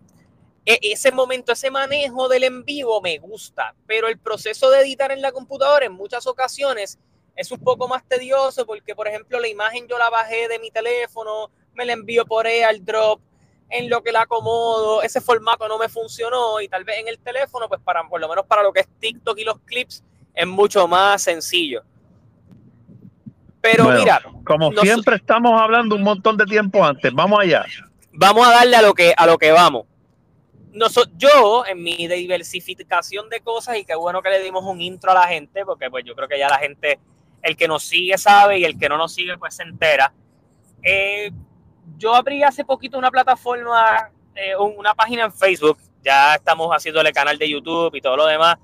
ese 0.82 1.12
momento, 1.12 1.54
ese 1.54 1.72
manejo 1.72 2.28
del 2.28 2.44
en 2.44 2.64
vivo 2.64 3.02
me 3.02 3.18
gusta, 3.18 3.74
pero 3.88 4.08
el 4.08 4.20
proceso 4.20 4.70
de 4.70 4.82
editar 4.82 5.12
en 5.12 5.22
la 5.22 5.32
computadora 5.32 5.86
en 5.86 5.94
muchas 5.94 6.28
ocasiones 6.28 7.00
es 7.36 7.52
un 7.52 7.60
poco 7.60 7.88
más 7.88 8.04
tedioso 8.08 8.66
porque, 8.66 8.96
por 8.96 9.08
ejemplo, 9.08 9.40
la 9.40 9.48
imagen 9.48 9.88
yo 9.88 9.98
la 9.98 10.10
bajé 10.10 10.48
de 10.48 10.60
mi 10.60 10.72
teléfono, 10.72 11.50
me 11.74 11.86
la 11.86 11.94
envío 11.94 12.26
por 12.26 12.46
AirDrop, 12.46 13.22
en 13.70 13.90
lo 13.90 14.02
que 14.02 14.12
la 14.12 14.22
acomodo, 14.22 15.02
ese 15.04 15.22
formato 15.22 15.68
no 15.68 15.78
me 15.78 15.90
funcionó 15.90 16.60
y 16.60 16.68
tal 16.68 16.84
vez 16.84 17.00
en 17.00 17.08
el 17.08 17.20
teléfono, 17.20 17.70
pues 17.70 17.80
para 17.82 18.08
por 18.08 18.20
lo 18.20 18.28
menos 18.28 18.46
para 18.46 18.64
lo 18.64 18.74
que 18.74 18.82
es 18.82 18.88
TikTok 19.00 19.38
y 19.38 19.44
los 19.44 19.60
clips, 19.60 20.04
es 20.34 20.48
mucho 20.48 20.88
más 20.88 21.22
sencillo. 21.22 21.84
Pero 23.62 23.90
mira, 23.90 24.22
como 24.46 24.72
siempre 24.72 25.18
estamos 25.18 25.60
hablando 25.60 25.96
un 25.96 26.04
montón 26.04 26.38
de 26.38 26.46
tiempo 26.46 26.84
antes, 26.84 27.14
vamos 27.14 27.40
allá. 27.40 27.66
Vamos 28.12 28.48
a 28.48 28.52
darle 28.52 28.76
a 28.76 28.82
lo 28.82 28.94
que 28.94 29.14
a 29.16 29.26
lo 29.26 29.38
que 29.38 29.52
vamos. 29.52 29.86
Yo 31.18 31.66
en 31.66 31.82
mi 31.82 32.08
diversificación 32.08 33.30
de 33.30 33.42
cosas 33.42 33.78
y 33.78 33.86
qué 33.86 33.96
bueno 33.96 34.22
que 34.22 34.30
le 34.30 34.44
dimos 34.44 34.64
un 34.64 34.82
intro 34.82 35.12
a 35.12 35.16
la 35.16 35.28
gente 35.28 35.66
porque 35.66 35.90
pues 35.90 36.06
yo 36.06 36.16
creo 36.16 36.28
que 36.28 36.38
ya 36.38 36.50
la 36.50 36.58
gente 36.58 37.00
el 37.42 37.56
que 37.56 37.68
nos 37.68 37.84
sigue 37.84 38.18
sabe 38.18 38.60
y 38.60 38.66
el 38.66 38.78
que 38.78 38.90
no 38.90 38.98
nos 38.98 39.14
sigue 39.14 39.38
pues 39.38 39.56
se 39.56 39.64
entera. 39.64 40.14
Eh, 40.84 41.32
yo 41.98 42.14
abrí 42.16 42.44
hace 42.44 42.64
poquito 42.64 42.98
una 42.98 43.12
plataforma, 43.12 44.12
eh, 44.36 44.56
una 44.56 44.94
página 44.94 45.26
en 45.26 45.34
Facebook, 45.34 45.78
ya 46.04 46.36
estamos 46.36 46.70
haciéndole 46.72 47.12
canal 47.12 47.38
de 47.38 47.50
YouTube 47.50 47.96
y 47.96 48.02
todo 48.02 48.18
lo 48.18 48.26
demás, 48.26 48.58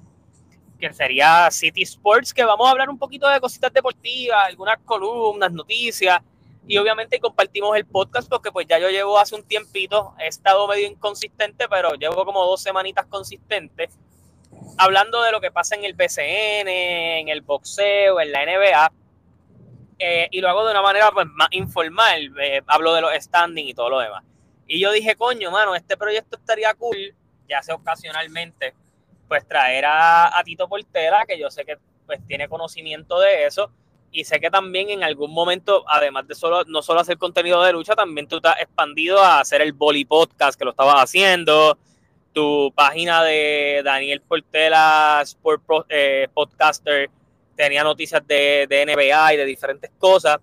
que 0.80 0.94
sería 0.94 1.50
City 1.52 1.82
Sports, 1.84 2.34
que 2.34 2.44
vamos 2.44 2.68
a 2.68 2.72
hablar 2.72 2.90
un 2.90 2.98
poquito 2.98 3.28
de 3.28 3.40
cositas 3.40 3.74
deportivas, 3.74 4.48
algunas 4.48 4.78
columnas, 4.86 5.52
noticias, 5.52 6.22
y 6.68 6.78
obviamente 6.78 7.20
compartimos 7.20 7.76
el 7.78 7.86
podcast 7.86 8.28
porque 8.30 8.52
pues 8.52 8.68
ya 8.68 8.80
yo 8.80 8.90
llevo 8.90 9.20
hace 9.20 9.36
un 9.36 9.44
tiempito, 9.44 10.16
he 10.20 10.28
estado 10.28 10.68
medio 10.68 10.88
inconsistente, 10.88 11.68
pero 11.70 11.94
llevo 11.96 12.26
como 12.26 12.44
dos 12.46 12.62
semanitas 12.62 13.06
consistentes, 13.06 13.98
hablando 14.78 15.22
de 15.22 15.32
lo 15.32 15.42
que 15.42 15.52
pasa 15.52 15.76
en 15.76 15.84
el 15.86 15.94
BCN, 15.94 16.68
en 16.68 17.28
el 17.30 17.42
boxeo, 17.42 18.20
en 18.20 18.32
la 18.32 18.46
NBA, 18.46 18.92
eh, 20.00 20.28
y 20.32 20.42
lo 20.42 20.50
hago 20.50 20.66
de 20.66 20.72
una 20.72 20.82
manera 20.82 21.12
pues, 21.12 21.28
más 21.28 21.48
informal. 21.52 22.34
Eh, 22.42 22.62
hablo 22.68 22.94
de 22.94 23.02
los 23.02 23.12
standing 23.14 23.68
y 23.68 23.74
todo 23.74 23.90
lo 23.90 24.00
demás. 24.00 24.24
Y 24.68 24.80
yo 24.80 24.92
dije, 24.92 25.16
coño, 25.16 25.52
mano, 25.52 25.76
este 25.76 25.96
proyecto 25.96 26.38
estaría 26.38 26.74
cool, 26.74 27.16
ya 27.48 27.62
sea 27.62 27.76
ocasionalmente, 27.76 28.74
pues 29.28 29.48
traer 29.48 29.86
a, 29.86 30.38
a 30.38 30.44
Tito 30.44 30.68
Portela, 30.68 31.26
que 31.28 31.40
yo 31.40 31.50
sé 31.52 31.64
que 31.64 31.78
pues 32.06 32.20
tiene 32.28 32.50
conocimiento 32.50 33.20
de 33.20 33.46
eso, 33.46 33.72
y 34.16 34.24
sé 34.24 34.40
que 34.40 34.50
también 34.50 34.90
en 34.90 35.04
algún 35.04 35.34
momento, 35.34 35.84
además 35.88 36.26
de 36.26 36.36
solo, 36.36 36.64
no 36.68 36.82
solo 36.82 37.02
hacer 37.02 37.18
contenido 37.18 37.62
de 37.62 37.74
lucha, 37.74 37.96
también 37.96 38.28
tú 38.30 38.40
te 38.40 38.48
has 38.48 38.62
expandido 38.62 39.20
a 39.20 39.42
hacer 39.42 39.62
el 39.62 39.74
Boli 39.74 40.06
Podcast, 40.06 40.58
que 40.58 40.64
lo 40.64 40.72
estabas 40.72 41.04
haciendo, 41.04 41.78
tu 42.32 42.72
página 42.74 43.26
de 43.26 43.82
Daniel 43.84 44.22
Portela, 44.22 45.20
Sport 45.22 45.88
eh, 45.90 46.30
Podcaster, 46.34 47.10
tenía 47.58 47.84
noticias 47.84 48.26
de, 48.26 48.66
NBA 48.70 49.34
y 49.34 49.38
de 49.38 49.46
diferentes 49.46 49.92
cosas. 49.98 50.40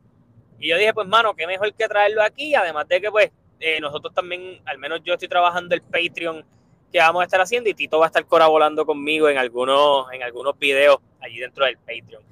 Y 0.59 0.69
yo 0.69 0.76
dije, 0.76 0.93
pues, 0.93 1.09
mano, 1.09 1.35
qué 1.35 1.47
mejor 1.47 1.73
que 1.73 1.88
traerlo 1.88 2.23
aquí, 2.23 2.55
además 2.55 2.87
de 2.88 3.00
que, 3.00 3.11
pues, 3.11 3.31
eh, 3.59 3.81
nosotros 3.81 4.12
también, 4.12 4.61
al 4.67 4.76
menos 4.76 5.00
yo 5.02 5.14
estoy 5.14 5.29
trabajando 5.29 5.75
el 5.75 5.81
Patreon 5.81 6.45
que 6.93 6.99
vamos 6.99 7.23
a 7.23 7.25
estar 7.25 7.41
haciendo 7.41 7.71
y 7.71 7.75
Tito 7.75 7.99
va 7.99 8.07
a 8.07 8.09
estar 8.09 8.26
colaborando 8.26 8.85
conmigo 8.85 9.31
en 9.31 9.38
algunos, 9.38 10.12
en 10.12 10.23
algunos 10.23 10.59
videos 10.59 10.99
allí 11.23 11.38
dentro 11.38 11.64
del 11.64 11.79
Patreon. 11.79 12.31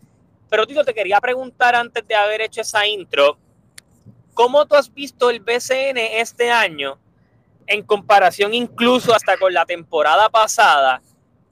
Pero 0.50 0.66
Tito, 0.66 0.84
te 0.84 0.92
quería 0.92 1.20
preguntar 1.20 1.76
antes 1.76 2.06
de 2.06 2.14
haber 2.14 2.40
hecho 2.40 2.60
esa 2.60 2.84
intro, 2.86 3.38
¿cómo 4.34 4.66
tú 4.66 4.74
has 4.74 4.92
visto 4.92 5.30
el 5.30 5.40
BCN 5.40 5.96
este 5.96 6.50
año 6.50 6.98
en 7.66 7.84
comparación 7.84 8.52
incluso 8.52 9.14
hasta 9.14 9.38
con 9.38 9.54
la 9.54 9.64
temporada 9.64 10.28
pasada? 10.28 11.00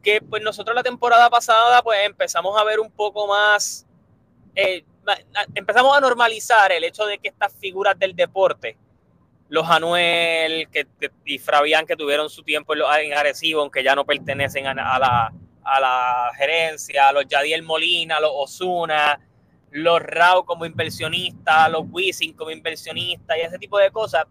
Que 0.02 0.20
pues 0.20 0.42
nosotros 0.42 0.74
la 0.74 0.82
temporada 0.82 1.30
pasada 1.30 1.80
pues 1.82 2.00
empezamos 2.04 2.60
a 2.60 2.64
ver 2.64 2.80
un 2.80 2.90
poco 2.90 3.28
más, 3.28 3.86
eh, 4.56 4.84
empezamos 5.54 5.96
a 5.96 6.00
normalizar 6.00 6.72
el 6.72 6.82
hecho 6.82 7.06
de 7.06 7.18
que 7.18 7.28
estas 7.28 7.54
figuras 7.54 7.96
del 7.96 8.16
deporte, 8.16 8.76
los 9.48 9.68
Anuel 9.68 10.68
que, 10.70 10.88
y 11.24 11.38
Fabián 11.38 11.86
que 11.86 11.96
tuvieron 11.96 12.28
su 12.28 12.42
tiempo 12.42 12.74
en, 12.74 13.12
Arecibo, 13.14 13.60
aunque 13.60 13.84
ya 13.84 13.94
no 13.94 14.04
pertenecen 14.04 14.66
a, 14.66 14.74
la, 14.74 15.32
a 15.68 15.80
la 15.80 16.32
gerencia, 16.36 17.12
los 17.12 17.26
Yadiel 17.26 17.62
Molina, 17.62 18.20
los 18.20 18.32
Osuna, 18.34 19.20
los 19.70 20.00
Rao 20.00 20.44
como 20.44 20.64
inversionistas, 20.64 21.70
los 21.70 21.84
Wisin 21.90 22.32
como 22.34 22.50
inversionistas 22.50 23.36
y 23.36 23.40
ese 23.40 23.58
tipo 23.58 23.78
de 23.78 23.90
cosas. 23.90 24.24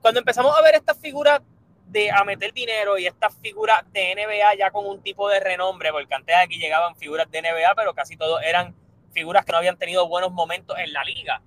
Cuando 0.00 0.20
empezamos 0.20 0.56
a 0.56 0.62
ver 0.62 0.74
estas 0.74 0.98
figuras 0.98 1.42
de 1.88 2.10
a 2.10 2.24
meter 2.24 2.52
dinero 2.52 2.98
y 2.98 3.06
estas 3.06 3.36
figuras 3.40 3.84
de 3.92 4.14
NBA 4.14 4.56
ya 4.58 4.70
con 4.70 4.86
un 4.86 5.02
tipo 5.02 5.28
de 5.28 5.40
renombre, 5.40 5.92
porque 5.92 6.14
antes 6.14 6.34
de 6.34 6.42
aquí 6.42 6.58
llegaban 6.58 6.96
figuras 6.96 7.30
de 7.30 7.42
NBA, 7.42 7.74
pero 7.76 7.94
casi 7.94 8.16
todos 8.16 8.42
eran 8.42 8.74
figuras 9.12 9.44
que 9.44 9.52
no 9.52 9.58
habían 9.58 9.78
tenido 9.78 10.08
buenos 10.08 10.32
momentos 10.32 10.76
en 10.78 10.92
la 10.92 11.04
liga. 11.04 11.42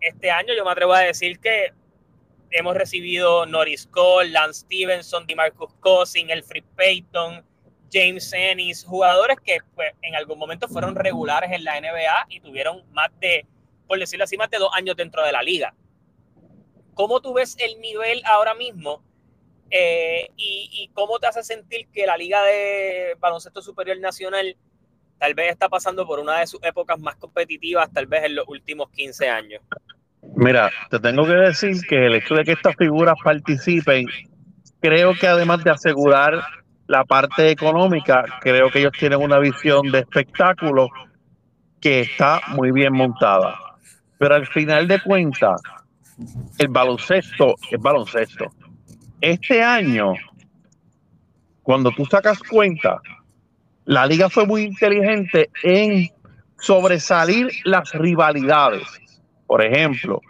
Este 0.00 0.30
año 0.30 0.54
yo 0.56 0.64
me 0.64 0.70
atrevo 0.70 0.94
a 0.94 1.00
decir 1.00 1.38
que 1.40 1.72
hemos 2.50 2.76
recibido 2.76 3.46
Norris 3.46 3.86
Cole, 3.86 4.30
Lance 4.30 4.60
Stevenson, 4.60 5.26
DeMarcus 5.26 5.74
Cousins, 5.80 6.30
Elfrid 6.30 6.64
Payton, 6.76 7.44
James 7.92 8.32
Ennis, 8.32 8.84
jugadores 8.84 9.38
que 9.44 9.58
pues, 9.74 9.92
en 10.02 10.14
algún 10.14 10.38
momento 10.38 10.68
fueron 10.68 10.94
regulares 10.94 11.50
en 11.52 11.64
la 11.64 11.80
NBA 11.80 12.26
y 12.28 12.40
tuvieron 12.40 12.84
más 12.92 13.08
de, 13.20 13.46
por 13.86 13.98
decirlo 13.98 14.24
así, 14.24 14.36
más 14.36 14.50
de 14.50 14.58
dos 14.58 14.70
años 14.74 14.96
dentro 14.96 15.24
de 15.24 15.32
la 15.32 15.42
liga. 15.42 15.74
¿Cómo 16.94 17.20
tú 17.20 17.34
ves 17.34 17.56
el 17.58 17.80
nivel 17.80 18.22
ahora 18.24 18.54
mismo 18.54 19.02
eh, 19.70 20.30
y, 20.36 20.70
y, 20.72 20.88
cómo 20.94 21.18
te 21.18 21.26
hace 21.26 21.42
sentir 21.42 21.88
que 21.92 22.06
la 22.06 22.16
Liga 22.16 22.42
de 22.42 23.14
Baloncesto 23.20 23.60
Superior 23.60 23.98
Nacional 24.00 24.56
tal 25.18 25.34
vez 25.34 25.50
está 25.50 25.68
pasando 25.68 26.06
por 26.06 26.20
una 26.20 26.40
de 26.40 26.46
sus 26.46 26.62
épocas 26.62 26.98
más 26.98 27.16
competitivas, 27.16 27.92
tal 27.92 28.06
vez 28.06 28.24
en 28.24 28.34
los 28.34 28.48
últimos 28.48 28.88
15 28.90 29.28
años? 29.28 29.62
Mira, 30.36 30.70
te 30.90 30.98
tengo 30.98 31.26
que 31.26 31.32
decir 31.32 31.76
que 31.88 32.06
el 32.06 32.14
hecho 32.14 32.34
de 32.34 32.44
que 32.44 32.52
estas 32.52 32.76
figuras 32.76 33.14
participen, 33.22 34.06
creo 34.80 35.14
que 35.14 35.26
además 35.26 35.62
de 35.64 35.70
asegurar 35.70 36.40
la 36.88 37.04
parte 37.04 37.50
económica, 37.50 38.24
creo 38.40 38.70
que 38.70 38.80
ellos 38.80 38.92
tienen 38.98 39.22
una 39.22 39.38
visión 39.38 39.92
de 39.92 40.00
espectáculo 40.00 40.88
que 41.80 42.00
está 42.00 42.40
muy 42.48 42.72
bien 42.72 42.94
montada. 42.94 43.56
Pero 44.18 44.34
al 44.34 44.46
final 44.46 44.88
de 44.88 45.00
cuentas, 45.00 45.60
el 46.58 46.68
baloncesto 46.68 47.54
es 47.70 47.80
baloncesto. 47.80 48.46
Este 49.20 49.62
año, 49.62 50.14
cuando 51.62 51.90
tú 51.90 52.04
sacas 52.06 52.42
cuenta, 52.42 53.00
la 53.84 54.06
liga 54.06 54.30
fue 54.30 54.46
muy 54.46 54.62
inteligente 54.62 55.50
en 55.62 56.08
sobresalir 56.58 57.50
las 57.64 57.92
rivalidades. 57.92 58.88
Por 59.46 59.62
ejemplo, 59.62 60.20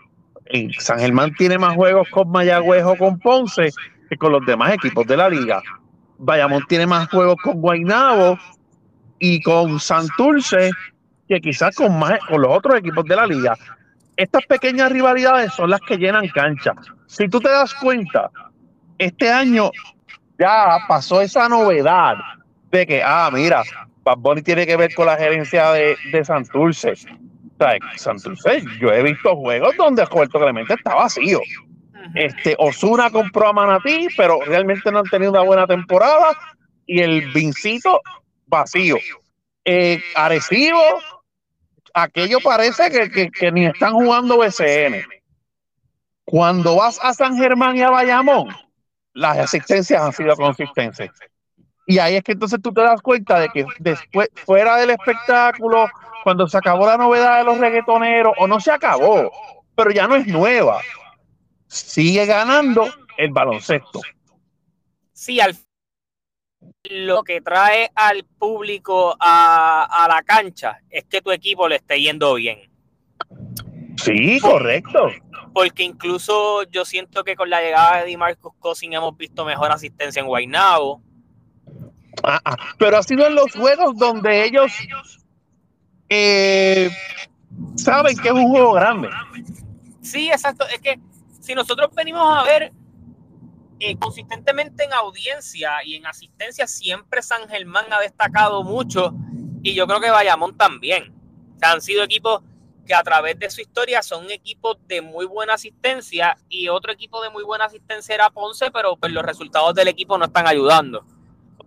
en 0.46 0.72
San 0.72 0.98
Germán 0.98 1.34
tiene 1.34 1.56
más 1.56 1.74
juegos 1.76 2.08
con 2.10 2.30
Mayagüez 2.30 2.84
o 2.84 2.96
con 2.96 3.18
Ponce 3.20 3.70
que 4.08 4.16
con 4.16 4.32
los 4.32 4.44
demás 4.44 4.74
equipos 4.74 5.06
de 5.06 5.16
la 5.16 5.28
liga. 5.28 5.62
Bayamón 6.18 6.64
tiene 6.68 6.86
más 6.86 7.08
juegos 7.08 7.36
con 7.42 7.60
Guaynabo 7.60 8.38
y 9.18 9.40
con 9.42 9.78
Santurce 9.80 10.70
que 11.28 11.40
quizás 11.40 11.74
con, 11.74 11.98
más, 11.98 12.18
con 12.28 12.42
los 12.42 12.56
otros 12.56 12.76
equipos 12.76 13.04
de 13.04 13.16
la 13.16 13.26
liga. 13.26 13.56
Estas 14.16 14.44
pequeñas 14.46 14.90
rivalidades 14.90 15.52
son 15.52 15.70
las 15.70 15.80
que 15.80 15.96
llenan 15.96 16.28
cancha. 16.28 16.72
Si 17.06 17.28
tú 17.28 17.40
te 17.40 17.48
das 17.48 17.72
cuenta, 17.74 18.30
este 18.98 19.30
año 19.30 19.70
ya 20.38 20.78
pasó 20.88 21.20
esa 21.20 21.48
novedad 21.48 22.16
de 22.70 22.86
que, 22.86 23.02
ah, 23.04 23.30
mira, 23.32 23.62
Bad 24.02 24.42
tiene 24.42 24.66
que 24.66 24.76
ver 24.76 24.94
con 24.94 25.06
la 25.06 25.16
gerencia 25.16 25.70
de, 25.72 25.96
de 26.12 26.24
Santurce 26.24 26.94
Santurce, 27.96 28.62
yo 28.80 28.92
he 28.92 29.02
visto 29.02 29.34
juegos 29.36 29.76
donde 29.76 30.04
Roberto 30.04 30.38
Clemente 30.38 30.74
está 30.74 30.94
vacío. 30.94 31.40
Este, 32.14 32.54
Osuna 32.58 33.10
compró 33.10 33.48
a 33.48 33.52
Manatí, 33.52 34.08
pero 34.16 34.40
realmente 34.40 34.90
no 34.90 35.00
han 35.00 35.04
tenido 35.04 35.32
una 35.32 35.42
buena 35.42 35.66
temporada. 35.66 36.36
Y 36.86 37.00
el 37.00 37.30
Vincito 37.32 38.00
vacío. 38.46 38.96
Eh, 39.64 40.02
Arecibo, 40.14 40.80
aquello 41.92 42.38
parece 42.42 42.90
que, 42.90 43.30
que, 43.30 43.52
ni 43.52 43.66
están 43.66 43.92
jugando 43.92 44.38
BCN. 44.38 45.04
Cuando 46.24 46.76
vas 46.76 46.98
a 47.02 47.12
San 47.12 47.36
Germán 47.36 47.76
y 47.76 47.82
a 47.82 47.90
Bayamón, 47.90 48.48
las 49.12 49.38
asistencias 49.38 50.00
han 50.00 50.12
sido 50.12 50.34
consistentes. 50.36 51.10
Y 51.86 51.98
ahí 51.98 52.16
es 52.16 52.22
que 52.22 52.32
entonces 52.32 52.60
tú 52.62 52.72
te 52.72 52.82
das 52.82 53.00
cuenta 53.00 53.40
de 53.40 53.48
que 53.48 53.66
después, 53.78 54.28
fuera 54.34 54.76
del 54.76 54.90
espectáculo, 54.90 55.88
cuando 56.22 56.46
se 56.46 56.58
acabó 56.58 56.86
la 56.86 56.98
novedad 56.98 57.38
de 57.38 57.44
los 57.44 57.58
reggaetoneros, 57.58 58.34
o 58.38 58.46
no 58.46 58.60
se 58.60 58.70
acabó, 58.70 59.30
pero 59.74 59.90
ya 59.90 60.06
no 60.06 60.16
es 60.16 60.26
nueva, 60.26 60.80
sigue 61.68 62.26
ganando 62.26 62.88
el 63.16 63.30
baloncesto. 63.30 64.00
Sí, 65.12 65.40
al 65.40 65.56
lo 66.90 67.22
que 67.22 67.40
trae 67.40 67.90
al 67.94 68.24
público 68.24 69.16
a, 69.20 70.06
la 70.08 70.22
cancha 70.22 70.80
es 70.90 71.04
que 71.04 71.20
tu 71.20 71.30
equipo 71.30 71.68
le 71.68 71.76
esté 71.76 72.00
yendo 72.00 72.34
bien. 72.34 72.70
Sí, 73.96 74.38
correcto. 74.40 75.10
Porque 75.52 75.82
incluso 75.82 76.62
yo 76.64 76.84
siento 76.84 77.24
que 77.24 77.36
con 77.36 77.50
la 77.50 77.60
llegada 77.60 78.04
de 78.04 78.16
Marcus 78.16 78.52
Cousins 78.58 78.94
hemos 78.94 79.16
visto 79.16 79.44
mejor 79.44 79.70
asistencia 79.70 80.20
en 80.20 80.26
Guaynabo. 80.26 81.02
Ah, 82.22 82.40
ah, 82.44 82.56
pero 82.78 82.98
ha 82.98 83.02
sido 83.02 83.26
en 83.26 83.34
los 83.34 83.52
juegos 83.52 83.96
donde 83.96 84.44
ellos 84.44 84.72
eh, 86.08 86.90
saben 87.76 88.16
que 88.16 88.28
es 88.28 88.34
un 88.34 88.48
juego 88.48 88.72
grande. 88.72 89.08
Sí, 90.02 90.28
exacto. 90.30 90.66
Es 90.68 90.80
que 90.80 90.98
si 91.48 91.54
nosotros 91.54 91.88
venimos 91.94 92.22
a 92.36 92.42
ver 92.42 92.72
eh, 93.80 93.96
consistentemente 93.96 94.84
en 94.84 94.92
audiencia 94.92 95.82
y 95.82 95.94
en 95.94 96.04
asistencia, 96.04 96.66
siempre 96.66 97.22
San 97.22 97.48
Germán 97.48 97.86
ha 97.90 98.00
destacado 98.00 98.62
mucho 98.62 99.14
y 99.62 99.72
yo 99.72 99.86
creo 99.86 99.98
que 99.98 100.10
Bayamón 100.10 100.58
también. 100.58 101.10
han 101.62 101.80
sido 101.80 102.04
equipos 102.04 102.42
que 102.86 102.94
a 102.94 103.02
través 103.02 103.38
de 103.38 103.48
su 103.48 103.62
historia 103.62 104.02
son 104.02 104.30
equipos 104.30 104.76
de 104.88 105.00
muy 105.00 105.24
buena 105.24 105.54
asistencia 105.54 106.36
y 106.50 106.68
otro 106.68 106.92
equipo 106.92 107.22
de 107.22 107.30
muy 107.30 107.44
buena 107.44 107.64
asistencia 107.64 108.14
era 108.14 108.28
Ponce, 108.28 108.70
pero 108.70 108.98
pues 108.98 109.10
los 109.10 109.24
resultados 109.24 109.74
del 109.74 109.88
equipo 109.88 110.18
no 110.18 110.26
están 110.26 110.46
ayudando. 110.46 111.02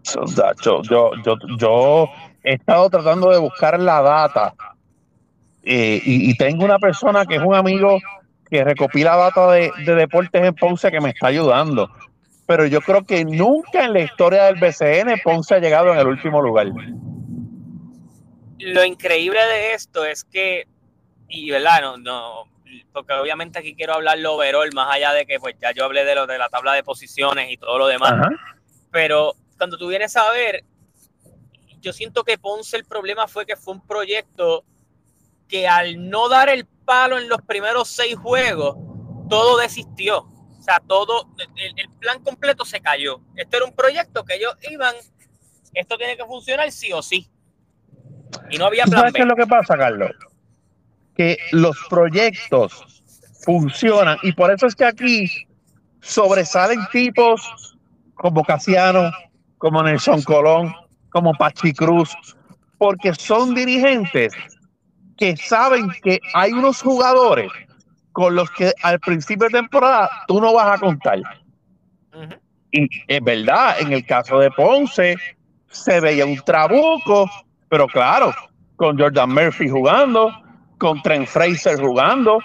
Yo, 0.03 0.83
yo, 0.83 1.11
yo, 1.23 1.35
yo 1.57 2.07
he 2.43 2.53
estado 2.53 2.88
tratando 2.91 3.31
de 3.31 3.39
buscar 3.39 3.79
la 3.79 4.00
data 4.03 4.53
eh, 5.63 6.00
y, 6.05 6.38
tengo 6.38 6.65
una 6.65 6.77
persona 6.77 7.25
que 7.25 7.35
es 7.35 7.41
un 7.41 7.55
amigo 7.55 8.00
que 8.51 8.65
recopila 8.65 9.15
data 9.15 9.50
de, 9.50 9.72
deportes 9.86 10.43
en 10.43 10.53
Ponce 10.53 10.91
que 10.91 11.00
me 11.00 11.12
está 11.12 11.27
ayudando. 11.27 11.89
Pero 12.46 12.65
yo 12.65 12.81
creo 12.81 13.05
que 13.05 13.24
nunca 13.24 13.86
en 13.86 13.93
la 13.93 14.01
historia 14.01 14.43
del 14.43 14.60
BCN 14.60 15.22
Ponce 15.24 15.55
ha 15.55 15.60
llegado 15.60 15.93
en 15.93 16.00
el 16.00 16.08
último 16.08 16.41
lugar. 16.41 16.67
Lo 18.60 18.84
increíble 18.84 19.39
de 19.39 19.74
esto 19.74 20.03
es 20.03 20.25
que, 20.25 20.67
y 21.29 21.50
verdad, 21.50 21.81
no, 21.81 21.98
no, 21.98 22.43
porque 22.91 23.13
obviamente 23.13 23.58
aquí 23.58 23.74
quiero 23.74 23.93
hablar 23.93 24.20
lo 24.20 24.34
overall, 24.34 24.70
más 24.74 24.93
allá 24.93 25.13
de 25.13 25.25
que 25.25 25.39
pues 25.39 25.55
ya 25.62 25.72
yo 25.72 25.86
hablé 25.86 26.03
de 26.03 26.13
lo 26.13 26.27
de 26.27 26.38
la 26.38 26.50
tabla 26.50 26.74
de 26.74 26.84
posiciones 26.84 27.50
y 27.50 27.55
todo 27.55 27.77
lo 27.77 27.88
demás. 27.88 28.13
Pero 28.91 29.34
cuando 29.58 29.77
tú 29.77 29.88
vienes 29.88 30.17
a 30.17 30.29
ver, 30.31 30.65
yo 31.79 31.93
siento 31.93 32.25
que 32.25 32.38
Ponce 32.38 32.75
el 32.75 32.84
problema 32.84 33.29
fue 33.29 33.46
que 33.46 33.55
fue 33.55 33.75
un 33.75 33.88
proyecto 33.88 34.65
que 35.51 35.67
al 35.67 36.10
no 36.10 36.29
dar 36.29 36.48
el 36.48 36.65
palo 36.65 37.20
en 37.20 37.27
los 37.27 37.41
primeros 37.41 37.89
seis 37.89 38.15
juegos, 38.15 38.77
todo 39.29 39.58
desistió. 39.58 40.20
O 40.20 40.63
sea, 40.63 40.79
todo, 40.88 41.27
el, 41.58 41.89
plan 42.00 42.24
completo 42.24 42.63
se 42.63 42.79
cayó. 42.79 43.20
Este 43.36 43.58
era 43.58 43.65
un 43.65 43.74
proyecto 43.74 44.24
que 44.24 44.36
ellos 44.36 44.55
iban, 44.70 44.96
esto 45.74 45.98
tiene 45.98 46.15
que 46.15 46.24
funcionar 46.24 46.72
sí 46.72 46.93
o 46.93 47.01
sí. 47.01 47.29
Y 48.50 48.58
no 48.58 48.65
había 48.65 48.86
plan 48.86 49.00
¿Sabes 49.00 49.13
qué 49.13 49.22
es 49.24 49.27
lo 49.27 49.36
que 49.36 49.46
pasa, 49.46 49.77
Carlos? 49.77 50.12
Que 51.15 51.38
los 51.51 51.77
proyectos 51.89 53.03
funcionan 53.43 54.17
y 54.24 54.31
por 54.31 54.51
eso 54.51 54.67
es 54.67 54.75
que 54.75 54.86
aquí 54.86 55.29
sobresalen 56.00 56.79
tipos 56.93 57.75
como 58.13 58.43
Casiano, 58.46 59.12
como 59.58 59.84
Nelson 59.84 60.22
Colón, 60.22 60.74
como 61.10 61.34
Pachi 61.34 61.74
Cruz, 61.74 62.15
porque 62.77 63.13
son 63.15 63.53
dirigentes 63.53 64.31
que 65.21 65.37
saben 65.37 65.91
que 66.01 66.19
hay 66.33 66.51
unos 66.51 66.81
jugadores 66.81 67.51
con 68.11 68.33
los 68.33 68.49
que 68.49 68.73
al 68.81 68.99
principio 68.99 69.45
de 69.49 69.59
temporada 69.59 70.09
tú 70.27 70.41
no 70.41 70.51
vas 70.51 70.75
a 70.75 70.81
contar. 70.81 71.19
Y 72.71 72.89
es 73.07 73.23
verdad, 73.23 73.79
en 73.79 73.93
el 73.93 74.03
caso 74.03 74.39
de 74.39 74.49
Ponce 74.49 75.15
se 75.67 75.99
veía 75.99 76.25
un 76.25 76.37
trabuco, 76.37 77.29
pero 77.69 77.85
claro, 77.85 78.33
con 78.77 78.97
Jordan 78.97 79.31
Murphy 79.31 79.69
jugando, 79.69 80.33
con 80.79 80.99
Trent 81.03 81.27
Fraser 81.27 81.79
jugando, 81.79 82.39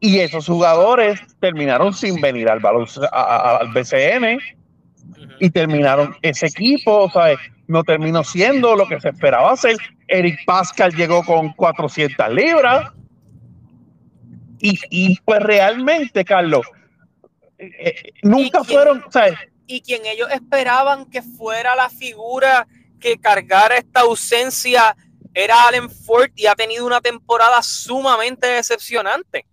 y 0.00 0.18
esos 0.18 0.46
jugadores 0.46 1.20
terminaron 1.38 1.94
sin 1.94 2.20
venir 2.20 2.48
al, 2.48 2.60
al 3.12 3.72
BCN 3.72 4.40
y 5.42 5.50
terminaron 5.50 6.16
ese 6.22 6.46
equipo, 6.46 7.10
¿sabes? 7.10 7.36
no 7.66 7.82
terminó 7.82 8.22
siendo 8.22 8.76
lo 8.76 8.86
que 8.86 9.00
se 9.00 9.08
esperaba 9.08 9.50
hacer. 9.50 9.76
Eric 10.06 10.38
Pascal 10.46 10.94
llegó 10.94 11.24
con 11.24 11.52
400 11.54 12.32
libras. 12.32 12.92
Y, 14.60 15.18
pues 15.24 15.42
realmente, 15.42 16.24
Carlos, 16.24 16.64
eh, 17.58 17.72
eh, 17.76 18.12
nunca 18.22 18.62
fueron, 18.62 19.02
¿sabes? 19.10 19.34
Y 19.66 19.80
quien 19.80 20.06
ellos 20.06 20.28
esperaban 20.30 21.06
que 21.06 21.20
fuera 21.20 21.74
la 21.74 21.88
figura 21.90 22.68
que 23.00 23.18
cargara 23.18 23.78
esta 23.78 24.02
ausencia 24.02 24.96
era 25.34 25.66
Allen 25.66 25.90
Ford 25.90 26.30
y 26.36 26.46
ha 26.46 26.54
tenido 26.54 26.86
una 26.86 27.00
temporada 27.00 27.60
sumamente 27.62 28.46
decepcionante. 28.46 29.44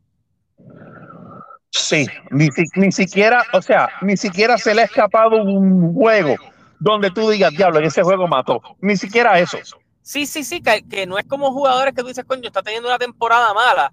Sí, 1.72 2.08
ni, 2.32 2.50
ni 2.76 2.92
siquiera, 2.92 3.44
o 3.54 3.62
sea, 3.62 3.90
ni 4.02 4.18
siquiera 4.18 4.58
se 4.58 4.74
le 4.74 4.82
ha 4.82 4.86
escapado 4.86 5.44
un 5.44 5.94
juego 5.94 6.36
donde 6.80 7.12
tú 7.12 7.30
digas, 7.30 7.52
diablo, 7.52 7.80
en 7.80 7.86
ese 7.86 8.02
juego 8.02 8.28
mató. 8.28 8.62
Ni 8.80 8.96
siquiera 8.96 9.38
eso. 9.40 9.58
Sí, 10.02 10.26
sí, 10.26 10.44
sí, 10.44 10.62
que, 10.62 11.06
no 11.06 11.20
es 11.20 11.26
como 11.26 11.52
jugadores 11.52 11.94
que 11.94 12.02
tú 12.02 12.08
dices, 12.08 12.26
coño, 12.26 12.48
está 12.48 12.64
teniendo 12.64 12.90
una 12.90 12.98
temporada 12.98 13.54
mala. 13.54 13.92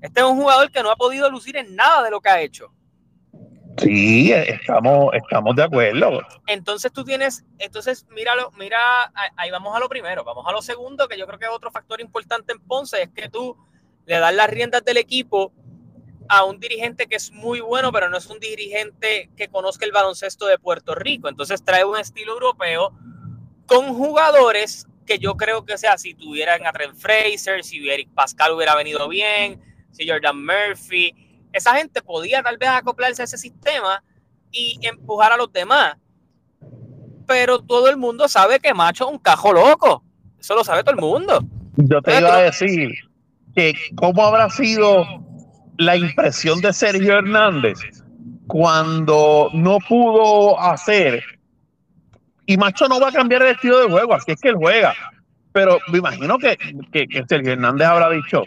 Este 0.00 0.20
es 0.20 0.26
un 0.26 0.36
jugador 0.36 0.70
que 0.70 0.82
no 0.82 0.90
ha 0.90 0.96
podido 0.96 1.28
lucir 1.30 1.56
en 1.56 1.74
nada 1.74 2.04
de 2.04 2.10
lo 2.10 2.20
que 2.20 2.28
ha 2.28 2.40
hecho. 2.40 2.72
Sí, 3.78 4.32
estamos, 4.32 5.12
estamos 5.14 5.56
de 5.56 5.64
acuerdo. 5.64 6.22
Entonces 6.46 6.92
tú 6.92 7.04
tienes, 7.04 7.44
entonces 7.58 8.06
míralo, 8.10 8.50
mira, 8.58 8.78
ahí 9.36 9.50
vamos 9.50 9.74
a 9.74 9.80
lo 9.80 9.88
primero, 9.88 10.24
vamos 10.24 10.44
a 10.46 10.52
lo 10.52 10.62
segundo, 10.62 11.08
que 11.08 11.18
yo 11.18 11.26
creo 11.26 11.38
que 11.38 11.46
es 11.46 11.50
otro 11.50 11.70
factor 11.70 12.00
importante 12.00 12.52
en 12.52 12.60
Ponce, 12.60 13.02
es 13.02 13.10
que 13.10 13.28
tú 13.28 13.56
le 14.06 14.18
das 14.18 14.34
las 14.34 14.48
riendas 14.48 14.84
del 14.84 14.96
equipo 14.98 15.52
a 16.28 16.44
un 16.44 16.58
dirigente 16.60 17.06
que 17.06 17.16
es 17.16 17.32
muy 17.32 17.60
bueno, 17.60 17.92
pero 17.92 18.08
no 18.08 18.16
es 18.18 18.26
un 18.26 18.38
dirigente 18.38 19.30
que 19.36 19.48
conozca 19.48 19.84
el 19.84 19.92
baloncesto 19.92 20.46
de 20.46 20.58
Puerto 20.58 20.94
Rico. 20.94 21.28
Entonces 21.28 21.64
trae 21.64 21.84
un 21.84 21.96
estilo 21.96 22.32
europeo 22.32 22.92
con 23.66 23.94
jugadores 23.94 24.86
que 25.06 25.18
yo 25.18 25.36
creo 25.36 25.64
que 25.64 25.78
sea, 25.78 25.96
si 25.98 26.14
tuvieran 26.14 26.66
a 26.66 26.72
Trent 26.72 26.96
Fraser, 26.96 27.62
si 27.62 27.88
Eric 27.88 28.10
Pascal 28.12 28.52
hubiera 28.52 28.74
venido 28.74 29.08
bien, 29.08 29.60
si 29.92 30.08
Jordan 30.08 30.44
Murphy, 30.44 31.14
esa 31.52 31.74
gente 31.74 32.02
podía 32.02 32.42
tal 32.42 32.58
vez 32.58 32.68
acoplarse 32.68 33.22
a 33.22 33.24
ese 33.24 33.38
sistema 33.38 34.02
y 34.50 34.78
empujar 34.82 35.32
a 35.32 35.36
los 35.36 35.52
demás. 35.52 35.96
Pero 37.26 37.60
todo 37.60 37.88
el 37.88 37.96
mundo 37.96 38.28
sabe 38.28 38.60
que 38.60 38.74
Macho 38.74 39.06
es 39.06 39.12
un 39.12 39.18
cajo 39.18 39.52
loco. 39.52 40.04
Eso 40.38 40.54
lo 40.54 40.64
sabe 40.64 40.82
todo 40.82 40.94
el 40.94 41.00
mundo. 41.00 41.40
Yo 41.76 42.00
te 42.02 42.18
iba 42.18 42.34
a 42.34 42.42
decir 42.42 42.92
que 43.54 43.74
cómo 43.96 44.24
habrá 44.24 44.50
sido 44.50 45.04
la 45.78 45.96
impresión 45.96 46.60
de 46.60 46.72
Sergio 46.72 47.18
Hernández 47.18 47.78
cuando 48.46 49.50
no 49.52 49.78
pudo 49.88 50.58
hacer. 50.60 51.22
Y 52.46 52.56
Macho 52.56 52.86
no 52.88 53.00
va 53.00 53.08
a 53.08 53.12
cambiar 53.12 53.42
el 53.42 53.54
estilo 53.54 53.80
de 53.80 53.90
juego, 53.90 54.14
así 54.14 54.32
es 54.32 54.40
que 54.40 54.48
él 54.48 54.56
juega. 54.56 54.94
Pero 55.52 55.78
me 55.90 55.98
imagino 55.98 56.38
que, 56.38 56.56
que, 56.92 57.24
Sergio 57.28 57.52
Hernández 57.52 57.88
habrá 57.88 58.10
dicho, 58.10 58.44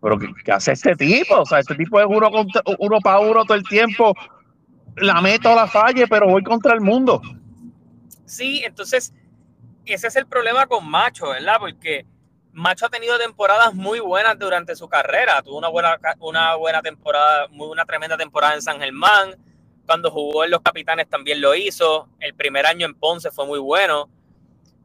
pero 0.00 0.18
¿qué, 0.18 0.52
hace 0.52 0.72
este 0.72 0.96
tipo? 0.96 1.40
O 1.40 1.46
sea, 1.46 1.60
este 1.60 1.74
tipo 1.74 2.00
es 2.00 2.06
uno, 2.08 2.30
uno 2.78 3.00
para 3.00 3.20
uno 3.20 3.44
todo 3.44 3.56
el 3.56 3.64
tiempo. 3.64 4.14
La 4.96 5.20
meto 5.20 5.52
o 5.52 5.54
la 5.54 5.68
falle, 5.68 6.08
pero 6.08 6.26
voy 6.26 6.42
contra 6.42 6.74
el 6.74 6.80
mundo. 6.80 7.22
Sí, 8.24 8.62
entonces 8.64 9.14
ese 9.84 10.08
es 10.08 10.16
el 10.16 10.26
problema 10.26 10.66
con 10.66 10.88
Macho, 10.88 11.28
¿verdad? 11.28 11.56
Porque 11.60 12.04
Macho 12.52 12.86
ha 12.86 12.88
tenido 12.90 13.18
temporadas 13.18 13.74
muy 13.74 14.00
buenas 14.00 14.38
durante 14.38 14.74
su 14.74 14.88
carrera. 14.88 15.42
Tuvo 15.42 15.58
una 15.58 15.68
buena, 15.68 15.98
una 16.20 16.54
buena 16.56 16.82
temporada, 16.82 17.48
muy 17.48 17.68
una 17.68 17.84
tremenda 17.84 18.16
temporada 18.16 18.54
en 18.54 18.62
San 18.62 18.80
Germán. 18.80 19.36
Cuando 19.86 20.10
jugó 20.10 20.44
en 20.44 20.50
los 20.50 20.60
Capitanes 20.60 21.08
también 21.08 21.40
lo 21.40 21.54
hizo. 21.54 22.08
El 22.20 22.34
primer 22.34 22.66
año 22.66 22.86
en 22.86 22.94
Ponce 22.94 23.30
fue 23.30 23.46
muy 23.46 23.58
bueno. 23.58 24.08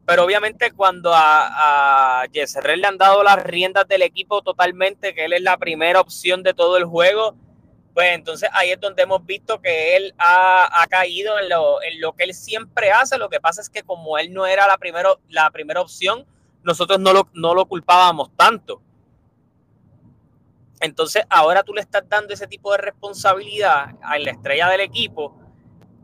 Pero 0.05 0.25
obviamente 0.25 0.71
cuando 0.71 1.13
a, 1.13 2.21
a 2.21 2.27
le 2.27 2.87
han 2.87 2.97
dado 2.97 3.23
las 3.23 3.41
riendas 3.41 3.87
del 3.87 4.01
equipo 4.01 4.41
totalmente, 4.41 5.15
que 5.15 5.25
él 5.25 5.33
es 5.33 5.41
la 5.41 5.57
primera 5.57 6.01
opción 6.01 6.43
de 6.43 6.53
todo 6.53 6.75
el 6.77 6.83
juego, 6.83 7.35
pues 7.93 8.13
entonces 8.13 8.49
ahí 8.53 8.71
es 8.71 8.79
donde 8.79 9.03
hemos 9.03 9.25
visto 9.25 9.61
que 9.61 9.95
él 9.95 10.13
ha, 10.17 10.85
caído 10.89 11.39
en 11.39 11.49
lo, 11.49 11.81
en 11.81 12.01
lo, 12.01 12.13
que 12.13 12.23
él 12.23 12.33
siempre 12.33 12.91
hace. 12.91 13.17
Lo 13.17 13.29
que 13.29 13.39
pasa 13.39 13.61
es 13.61 13.69
que 13.69 13.83
como 13.83 14.17
él 14.17 14.33
no 14.33 14.45
era 14.45 14.67
la, 14.67 14.77
primero, 14.77 15.21
la 15.29 15.49
primera 15.51 15.79
opción, 15.79 16.25
nosotros 16.63 16.99
no 16.99 17.13
lo, 17.13 17.27
no 17.33 17.53
lo 17.53 17.65
culpábamos 17.65 18.31
tanto. 18.35 18.81
Entonces 20.79 21.23
ahora 21.29 21.63
tú 21.63 21.73
le 21.73 21.81
estás 21.81 22.03
dando 22.09 22.33
ese 22.33 22.47
tipo 22.47 22.71
de 22.71 22.77
responsabilidad 22.77 23.95
a 24.01 24.17
la 24.19 24.31
estrella 24.31 24.69
del 24.69 24.81
equipo 24.81 25.37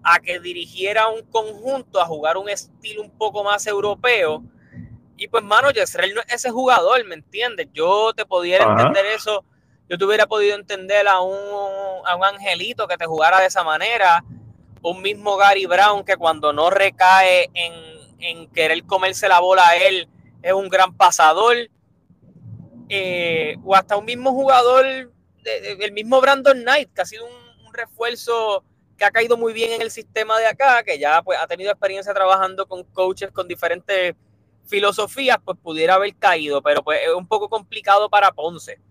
a 0.04 0.20
que 0.20 0.40
dirigiera 0.40 1.08
un 1.10 1.24
conjunto, 1.24 2.00
a 2.00 2.06
jugar 2.06 2.38
un 2.38 2.50
estilo 2.50 3.02
un 3.02 3.12
poco 3.12 3.44
más 3.44 3.66
europeo. 3.68 4.44
Y 5.18 5.28
pues, 5.28 5.44
mano, 5.44 5.72
Yesrel 5.72 6.14
no 6.16 6.22
es 6.22 6.34
ese 6.34 6.50
jugador, 6.50 7.04
¿me 7.06 7.16
entiendes? 7.16 7.68
Yo 7.74 8.14
te 8.14 8.26
pudiera 8.26 8.64
entender 8.64 9.06
eso, 9.08 9.44
yo 9.90 9.98
te 9.98 10.06
hubiera 10.06 10.28
podido 10.28 10.56
entender 10.56 11.08
a 11.10 11.20
un, 11.20 11.36
a 12.06 12.16
un 12.16 12.24
angelito 12.24 12.88
que 12.88 12.96
te 12.96 13.06
jugara 13.06 13.42
de 13.42 13.48
esa 13.48 13.64
manera, 13.64 14.24
un 14.82 15.02
mismo 15.02 15.36
Gary 15.36 15.66
Brown 15.66 16.06
que 16.06 16.16
cuando 16.16 16.54
no 16.54 16.70
recae 16.70 17.50
en, 17.54 17.74
en 18.20 18.48
querer 18.52 18.86
comerse 18.86 19.28
la 19.28 19.42
bola 19.42 19.68
a 19.68 19.76
él, 19.76 20.08
es 20.42 20.54
un 20.54 20.70
gran 20.70 20.96
pasador. 20.96 21.56
Eh, 22.92 23.56
o 23.64 23.76
hasta 23.76 23.98
un 23.98 24.06
mismo 24.06 24.32
jugador, 24.32 24.86
el 25.44 25.92
mismo 25.92 26.20
Brandon 26.22 26.60
Knight, 26.60 26.92
que 26.94 27.02
ha 27.02 27.06
sido 27.06 27.26
un, 27.26 27.50
refuerzo 27.72 28.64
que 28.98 29.06
ha 29.06 29.12
caído 29.12 29.38
muy 29.38 29.54
bien 29.54 29.72
en 29.74 29.82
el 29.82 29.92
sistema 29.92 30.38
de 30.40 30.48
acá, 30.48 30.84
que 30.84 31.00
ya 31.00 31.22
pues, 31.22 31.38
ha 31.40 31.48
tenido 31.48 31.72
experiencia 31.72 32.14
trabajando 32.14 32.68
con 32.68 32.84
coaches 32.84 33.32
con 33.32 33.48
diferentes 33.48 34.16
filosofías, 34.66 35.38
pues 35.46 35.58
pudiera 35.62 35.94
haber 35.94 36.16
caído, 36.16 36.62
pero 36.62 36.84
pues 36.84 37.00
es 37.08 37.14
un 37.14 37.28
poco 37.28 37.48
complicado 37.48 38.10
para 38.10 38.32
Ponce. 38.32 38.82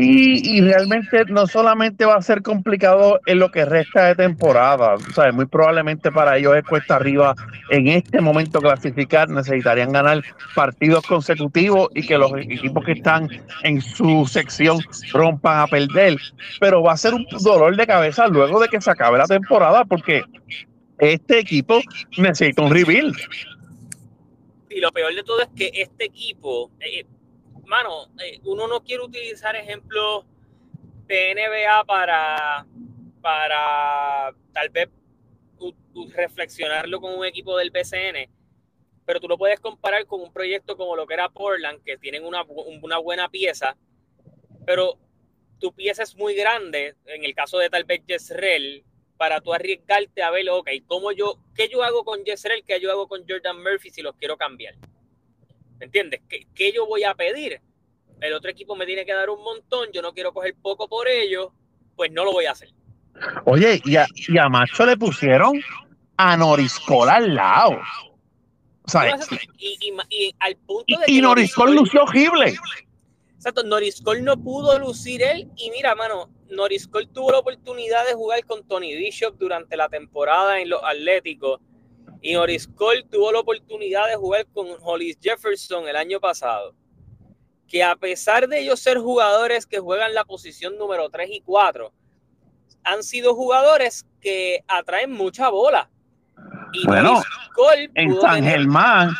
Y 0.00 0.60
realmente 0.60 1.24
no 1.28 1.46
solamente 1.46 2.04
va 2.04 2.16
a 2.16 2.22
ser 2.22 2.42
complicado 2.42 3.20
en 3.26 3.38
lo 3.38 3.50
que 3.50 3.64
resta 3.64 4.06
de 4.06 4.14
temporada, 4.14 4.96
¿sabes? 5.14 5.34
muy 5.34 5.46
probablemente 5.46 6.10
para 6.10 6.36
ellos 6.36 6.56
es 6.56 6.64
cuesta 6.64 6.96
arriba 6.96 7.34
en 7.70 7.88
este 7.88 8.20
momento 8.20 8.60
clasificar, 8.60 9.28
necesitarían 9.28 9.92
ganar 9.92 10.22
partidos 10.54 11.06
consecutivos 11.06 11.88
y 11.94 12.06
que 12.06 12.18
los 12.18 12.32
equipos 12.36 12.84
que 12.84 12.92
están 12.92 13.28
en 13.62 13.80
su 13.80 14.26
sección 14.26 14.78
rompan 15.12 15.60
a 15.60 15.66
perder, 15.66 16.16
pero 16.60 16.82
va 16.82 16.92
a 16.92 16.96
ser 16.96 17.14
un 17.14 17.26
dolor 17.42 17.76
de 17.76 17.86
cabeza 17.86 18.26
luego 18.28 18.60
de 18.60 18.68
que 18.68 18.80
se 18.80 18.90
acabe 18.90 19.18
la 19.18 19.26
temporada 19.26 19.84
porque 19.84 20.22
este 20.98 21.38
equipo 21.38 21.80
necesita 22.16 22.62
un 22.62 22.72
rebuild. 22.72 23.16
Y 24.70 24.80
lo 24.80 24.92
peor 24.92 25.14
de 25.14 25.22
todo 25.22 25.40
es 25.42 25.48
que 25.56 25.70
este 25.74 26.04
equipo, 26.04 26.70
eh, 26.80 27.04
mano, 27.68 28.08
eh, 28.18 28.40
uno 28.44 28.66
no 28.66 28.82
quiere 28.82 29.02
utilizar 29.02 29.54
ejemplos 29.54 30.24
de 31.06 31.34
NBA 31.34 31.84
para, 31.84 32.66
para 33.20 34.34
tal 34.52 34.70
vez 34.70 34.88
reflexionarlo 36.14 37.00
con 37.00 37.14
un 37.14 37.24
equipo 37.24 37.56
del 37.56 37.70
BCN, 37.70 38.30
pero 39.04 39.20
tú 39.20 39.28
lo 39.28 39.38
puedes 39.38 39.60
comparar 39.60 40.06
con 40.06 40.20
un 40.20 40.32
proyecto 40.32 40.76
como 40.76 40.96
lo 40.96 41.06
que 41.06 41.14
era 41.14 41.28
Portland, 41.28 41.82
que 41.84 41.98
tienen 41.98 42.24
una, 42.24 42.42
una 42.82 42.98
buena 42.98 43.28
pieza, 43.28 43.76
pero 44.66 44.98
tu 45.58 45.72
pieza 45.72 46.02
es 46.02 46.14
muy 46.16 46.34
grande, 46.34 46.94
en 47.06 47.24
el 47.24 47.34
caso 47.34 47.58
de 47.58 47.68
tal 47.68 47.84
vez 47.84 48.02
Jezreel, 48.06 48.84
para 49.16 49.40
tú 49.40 49.52
arriesgarte 49.52 50.22
a 50.22 50.30
ver, 50.30 50.48
ok, 50.48 50.68
¿cómo 50.86 51.12
yo, 51.12 51.38
¿qué 51.54 51.68
yo 51.68 51.82
hago 51.82 52.04
con 52.04 52.24
Jezreel? 52.24 52.64
¿Qué 52.64 52.80
yo 52.80 52.90
hago 52.90 53.08
con 53.08 53.24
Jordan 53.28 53.60
Murphy 53.62 53.90
si 53.90 54.00
los 54.00 54.14
quiero 54.14 54.36
cambiar? 54.36 54.74
¿Me 55.78 55.86
entiendes? 55.86 56.20
¿Qué, 56.28 56.72
yo 56.72 56.86
voy 56.86 57.04
a 57.04 57.14
pedir? 57.14 57.60
El 58.20 58.32
otro 58.32 58.50
equipo 58.50 58.74
me 58.74 58.86
tiene 58.86 59.06
que 59.06 59.14
dar 59.14 59.30
un 59.30 59.42
montón, 59.42 59.88
yo 59.92 60.02
no 60.02 60.12
quiero 60.12 60.32
coger 60.32 60.56
poco 60.60 60.88
por 60.88 61.06
ello, 61.06 61.52
pues 61.94 62.10
no 62.10 62.24
lo 62.24 62.32
voy 62.32 62.46
a 62.46 62.52
hacer. 62.52 62.70
Oye, 63.44 63.80
y 63.84 63.96
a, 63.96 64.06
y 64.14 64.38
a 64.38 64.48
Macho 64.48 64.86
le 64.86 64.96
pusieron 64.96 65.60
a 66.16 66.36
Noriscol 66.36 67.08
al 67.08 67.34
lado. 67.34 67.78
O 68.82 68.90
sea, 68.90 69.16
y, 69.58 69.92
y, 70.10 70.34
al 70.40 70.56
punto 70.56 70.98
de 70.98 71.12
y 71.12 71.20
Noriscol 71.20 71.74
lució 71.74 72.02
horrible. 72.04 72.56
Exacto, 73.34 73.62
Noriscol 73.62 74.24
no 74.24 74.36
pudo 74.36 74.78
lucir 74.78 75.22
él. 75.22 75.48
Y 75.56 75.70
mira, 75.70 75.94
mano, 75.94 76.30
Noriscol 76.50 77.08
tuvo 77.08 77.30
la 77.30 77.38
oportunidad 77.38 78.06
de 78.06 78.14
jugar 78.14 78.44
con 78.46 78.66
Tony 78.66 78.96
Bishop 78.96 79.36
durante 79.38 79.76
la 79.76 79.88
temporada 79.88 80.60
en 80.60 80.70
los 80.70 80.82
Atléticos 80.82 81.60
y 82.20 82.34
Norris 82.34 82.68
Cole 82.68 83.04
tuvo 83.10 83.32
la 83.32 83.40
oportunidad 83.40 84.08
de 84.08 84.16
jugar 84.16 84.46
con 84.52 84.66
Hollis 84.82 85.18
Jefferson 85.20 85.88
el 85.88 85.96
año 85.96 86.20
pasado. 86.20 86.74
que 87.66 87.84
a 87.84 87.94
pesar 87.96 88.48
de 88.48 88.60
ellos 88.60 88.80
ser 88.80 88.96
jugadores 88.96 89.66
que 89.66 89.78
juegan 89.78 90.14
la 90.14 90.24
posición 90.24 90.78
número 90.78 91.10
3 91.10 91.28
y 91.30 91.40
4, 91.42 91.92
han 92.82 93.02
sido 93.02 93.34
jugadores 93.34 94.06
que 94.22 94.64
atraen 94.66 95.12
mucha 95.12 95.50
bola. 95.50 95.90
Y 96.72 96.86
bueno, 96.86 97.22
en 97.94 98.18
San 98.22 98.42
Germán, 98.42 99.10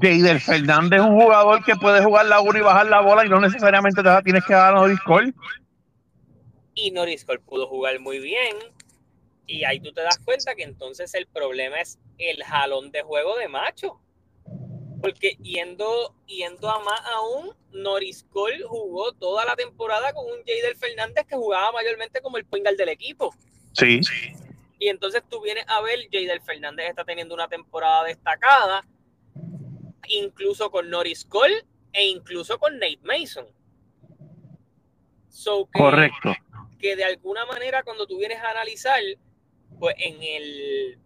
Jaider 0.00 0.40
Fernández 0.40 1.00
es 1.00 1.06
un 1.06 1.20
jugador 1.20 1.64
que 1.64 1.76
puede 1.76 2.02
jugar 2.02 2.26
la 2.26 2.40
1 2.40 2.58
y 2.58 2.62
bajar 2.62 2.86
la 2.86 3.00
bola 3.00 3.24
y 3.24 3.28
no 3.28 3.40
necesariamente 3.40 4.02
te 4.02 4.08
la 4.08 4.22
tienes 4.22 4.44
que 4.44 4.54
dar 4.54 4.74
a 4.74 4.76
Norris 4.76 5.00
Cole. 5.00 5.32
Y 6.74 6.90
Norris 6.90 7.24
Cole 7.24 7.40
pudo 7.40 7.68
jugar 7.68 8.00
muy 8.00 8.18
bien. 8.18 8.56
Y 9.46 9.62
ahí 9.64 9.78
tú 9.78 9.92
te 9.92 10.00
das 10.00 10.18
cuenta 10.18 10.54
que 10.54 10.64
entonces 10.64 11.14
el 11.14 11.26
problema 11.26 11.80
es 11.80 11.98
el 12.18 12.42
jalón 12.44 12.90
de 12.90 13.02
juego 13.02 13.36
de 13.36 13.48
macho. 13.48 14.00
Porque 15.00 15.36
yendo, 15.42 16.14
yendo 16.26 16.70
a 16.70 16.78
más 16.82 17.00
aún, 17.14 17.54
Norris 17.72 18.24
Cole 18.30 18.64
jugó 18.66 19.12
toda 19.12 19.44
la 19.44 19.54
temporada 19.54 20.12
con 20.14 20.24
un 20.24 20.44
Jaider 20.46 20.76
Fernández 20.76 21.26
que 21.26 21.36
jugaba 21.36 21.72
mayormente 21.72 22.22
como 22.22 22.38
el 22.38 22.46
pingal 22.46 22.76
del 22.76 22.88
equipo. 22.88 23.34
Sí. 23.72 24.00
Y 24.78 24.88
entonces 24.88 25.22
tú 25.28 25.42
vienes 25.42 25.64
a 25.68 25.80
ver, 25.82 25.98
Jaider 26.10 26.40
Fernández 26.40 26.88
está 26.88 27.04
teniendo 27.04 27.34
una 27.34 27.48
temporada 27.48 28.04
destacada, 28.04 28.86
incluso 30.08 30.70
con 30.70 30.88
Norris 30.88 31.24
Cole 31.24 31.64
e 31.92 32.06
incluso 32.06 32.58
con 32.58 32.78
Nate 32.78 33.00
Mason. 33.02 33.46
Correcto. 35.72 36.34
Que 36.78 36.96
de 36.96 37.04
alguna 37.04 37.44
manera 37.46 37.82
cuando 37.82 38.06
tú 38.06 38.18
vienes 38.18 38.38
a 38.38 38.50
analizar, 38.50 39.00
pues 39.78 39.94
en 39.98 40.22
el, 40.22 40.98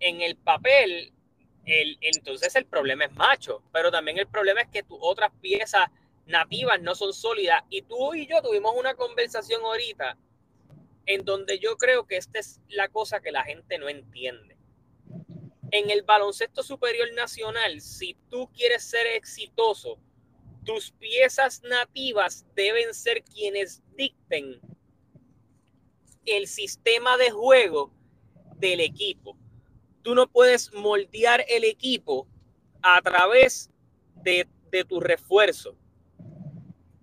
en 0.00 0.20
el 0.20 0.36
papel, 0.36 1.12
el, 1.64 1.98
entonces 2.00 2.54
el 2.56 2.66
problema 2.66 3.04
es 3.04 3.14
macho, 3.14 3.62
pero 3.72 3.90
también 3.90 4.18
el 4.18 4.26
problema 4.26 4.60
es 4.60 4.68
que 4.68 4.82
tus 4.82 4.98
otras 5.00 5.30
piezas 5.40 5.88
nativas 6.26 6.80
no 6.80 6.94
son 6.94 7.12
sólidas. 7.12 7.62
Y 7.70 7.82
tú 7.82 8.14
y 8.14 8.26
yo 8.26 8.40
tuvimos 8.42 8.74
una 8.76 8.94
conversación 8.94 9.62
ahorita 9.62 10.16
en 11.06 11.24
donde 11.24 11.58
yo 11.58 11.76
creo 11.76 12.06
que 12.06 12.16
esta 12.16 12.38
es 12.38 12.60
la 12.68 12.88
cosa 12.88 13.20
que 13.20 13.32
la 13.32 13.42
gente 13.42 13.78
no 13.78 13.88
entiende. 13.88 14.56
En 15.70 15.90
el 15.90 16.02
baloncesto 16.02 16.62
superior 16.62 17.12
nacional, 17.14 17.80
si 17.80 18.14
tú 18.30 18.50
quieres 18.52 18.84
ser 18.84 19.06
exitoso, 19.06 19.98
tus 20.64 20.92
piezas 20.92 21.62
nativas 21.62 22.46
deben 22.54 22.92
ser 22.92 23.22
quienes 23.22 23.82
dicten 23.96 24.60
el 26.26 26.46
sistema 26.46 27.16
de 27.16 27.30
juego 27.30 27.90
del 28.56 28.80
equipo. 28.80 29.38
Tú 30.02 30.14
no 30.14 30.28
puedes 30.28 30.72
moldear 30.72 31.44
el 31.48 31.64
equipo 31.64 32.26
a 32.82 33.00
través 33.02 33.70
de, 34.16 34.46
de 34.70 34.84
tu 34.84 35.00
refuerzo. 35.00 35.76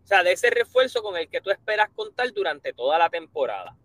O 0.03 0.08
sea, 0.08 0.23
de 0.23 0.34
ese 0.34 0.49
refuerzo 0.49 1.01
con 1.01 1.17
el 1.17 1.29
que 1.29 1.41
tú 1.41 1.49
esperas 1.49 1.89
contar 1.89 2.31
durante 2.31 2.73
toda 2.73 2.97
la 2.99 3.10
temporada. 3.10 3.75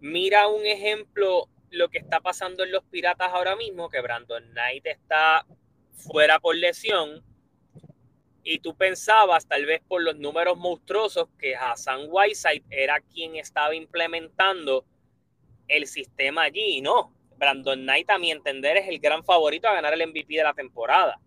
Mira 0.00 0.48
un 0.48 0.66
ejemplo, 0.66 1.48
lo 1.70 1.88
que 1.88 1.98
está 1.98 2.20
pasando 2.20 2.64
en 2.64 2.72
los 2.72 2.84
Piratas 2.84 3.28
ahora 3.32 3.54
mismo, 3.54 3.88
que 3.88 4.00
Brandon 4.00 4.50
Knight 4.50 4.86
está 4.86 5.46
fuera 5.94 6.40
por 6.40 6.56
lesión 6.56 7.22
y 8.42 8.58
tú 8.58 8.74
pensabas, 8.74 9.46
tal 9.46 9.66
vez 9.66 9.82
por 9.86 10.02
los 10.02 10.16
números 10.16 10.56
monstruosos, 10.56 11.28
que 11.38 11.54
Hassan 11.54 12.06
Whiteside 12.08 12.64
era 12.70 13.00
quien 13.00 13.36
estaba 13.36 13.74
implementando 13.74 14.84
el 15.68 15.86
sistema 15.86 16.42
allí. 16.42 16.78
Y 16.78 16.80
no, 16.80 17.12
Brandon 17.40 17.80
Knight, 17.80 18.08
a 18.10 18.18
mi 18.18 18.30
entender, 18.30 18.76
es 18.76 18.88
el 18.88 19.00
gran 19.00 19.24
favorito 19.24 19.66
a 19.66 19.74
ganar 19.74 19.92
el 19.94 20.06
MVP 20.06 20.36
de 20.36 20.44
la 20.44 20.54
temporada. 20.54 21.18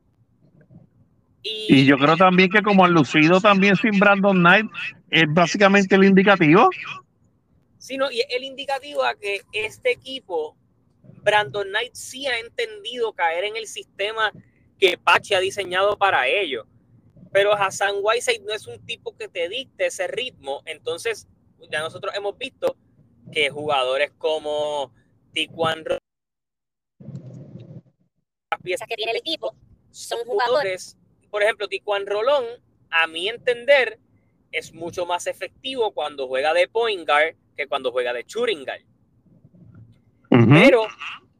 Y, 1.41 1.85
yo 1.85 1.97
creo 1.97 2.15
también 2.15 2.49
que 2.49 2.61
como 2.61 2.85
han 2.85 2.93
lucido 2.93 3.41
también 3.41 3.75
sin 3.75 3.99
Brandon 3.99 4.37
Knight, 4.37 4.65
es 5.09 5.25
básicamente 5.27 5.95
el 5.95 6.05
indicativo. 6.05 6.69
Sí, 7.77 7.97
no, 7.97 8.09
y 8.09 8.21
el 8.29 8.45
indicativo 8.45 9.03
a 9.03 9.15
que 9.15 9.41
este 9.51 9.91
equipo, 9.91 10.55
Brandon 11.21 11.67
Knight 11.67 11.93
sí 11.93 12.27
ha 12.27 12.39
entendido 12.39 13.11
caer 13.11 13.43
en 13.43 13.57
el 13.57 13.67
sistema 13.67 14.31
que 14.79 14.97
Pachi 14.97 15.33
ha 15.33 15.41
diseñado 15.41 15.97
para 15.97 16.27
ellos 16.29 16.65
pero 17.33 17.53
Hassan 17.53 17.95
Whiteside 18.01 18.43
no 18.45 18.53
es 18.53 18.67
un 18.67 18.79
tipo 18.85 19.17
que 19.17 19.27
te 19.27 19.49
dicte 19.49 19.87
ese 19.87 20.07
ritmo. 20.07 20.61
Entonces, 20.65 21.27
ya 21.71 21.81
nosotros 21.81 22.13
hemos 22.15 22.37
visto 22.37 22.77
que 23.31 23.49
jugadores 23.49 24.11
como 24.19 24.93
Tijuan 25.33 25.83
las 25.83 25.99
piezas 28.63 28.87
que 28.87 28.95
tiene 28.95 29.11
el 29.11 29.17
equipo 29.17 29.55
son 29.91 30.25
jugadores, 30.25 30.97
por 31.29 31.43
ejemplo, 31.43 31.67
Tijuan 31.67 32.07
Rolón, 32.07 32.45
a 32.89 33.07
mi 33.07 33.29
entender, 33.29 33.99
es 34.51 34.73
mucho 34.73 35.05
más 35.05 35.27
efectivo 35.27 35.91
cuando 35.91 36.27
juega 36.27 36.53
de 36.53 36.67
point 36.67 37.07
guard 37.07 37.35
que 37.55 37.67
cuando 37.67 37.91
juega 37.91 38.13
de 38.13 38.23
shooting 38.27 38.65
guard. 38.65 38.81
Pero 40.29 40.87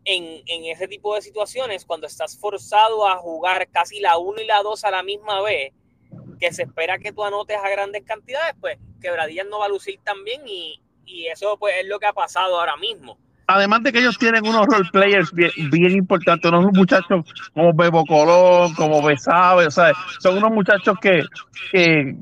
en, 0.06 0.44
en, 0.46 0.66
ese 0.66 0.88
tipo 0.88 1.16
de 1.16 1.22
situaciones, 1.22 1.86
cuando 1.86 2.06
estás 2.06 2.38
forzado 2.38 3.08
a 3.08 3.18
jugar 3.18 3.68
casi 3.70 4.00
la 4.00 4.18
1 4.18 4.42
y 4.42 4.46
la 4.46 4.62
2 4.62 4.84
a 4.84 4.92
la 4.92 5.02
misma 5.02 5.42
vez, 5.42 5.74
que 6.40 6.54
se 6.54 6.64
espera 6.64 7.00
que 7.00 7.12
tú 7.12 7.24
anotes 7.24 7.58
a 7.58 7.70
grandes 7.70 8.04
cantidades, 8.04 8.56
pues 8.60 8.78
Quebradillas 9.02 9.48
no 9.48 9.60
va 9.60 9.66
a 9.66 9.70
lucir 9.70 10.00
tan 10.04 10.24
bien 10.24 10.42
y, 10.46 10.82
y 11.06 11.28
eso 11.28 11.58
pues 11.58 11.76
es 11.80 11.88
lo 11.88 12.00
que 12.00 12.06
ha 12.06 12.14
pasado 12.14 12.60
ahora 12.60 12.78
mismo. 12.78 13.18
Además 13.48 13.84
de 13.84 13.92
que 13.92 14.00
ellos 14.00 14.18
tienen 14.18 14.46
unos 14.48 14.66
role 14.68 14.90
players 14.92 15.32
bien, 15.34 15.52
bien 15.70 15.92
importantes, 15.92 16.50
unos 16.50 16.72
muchachos 16.74 17.26
como 17.54 17.74
Bebo 17.74 18.06
Colón, 18.06 18.74
como 18.76 19.02
Besabe, 19.02 19.68
o 19.68 19.72
sea, 19.72 19.94
son 20.20 20.38
unos 20.38 20.52
muchachos 20.52 20.96
que, 21.02 21.24
que 21.72 22.16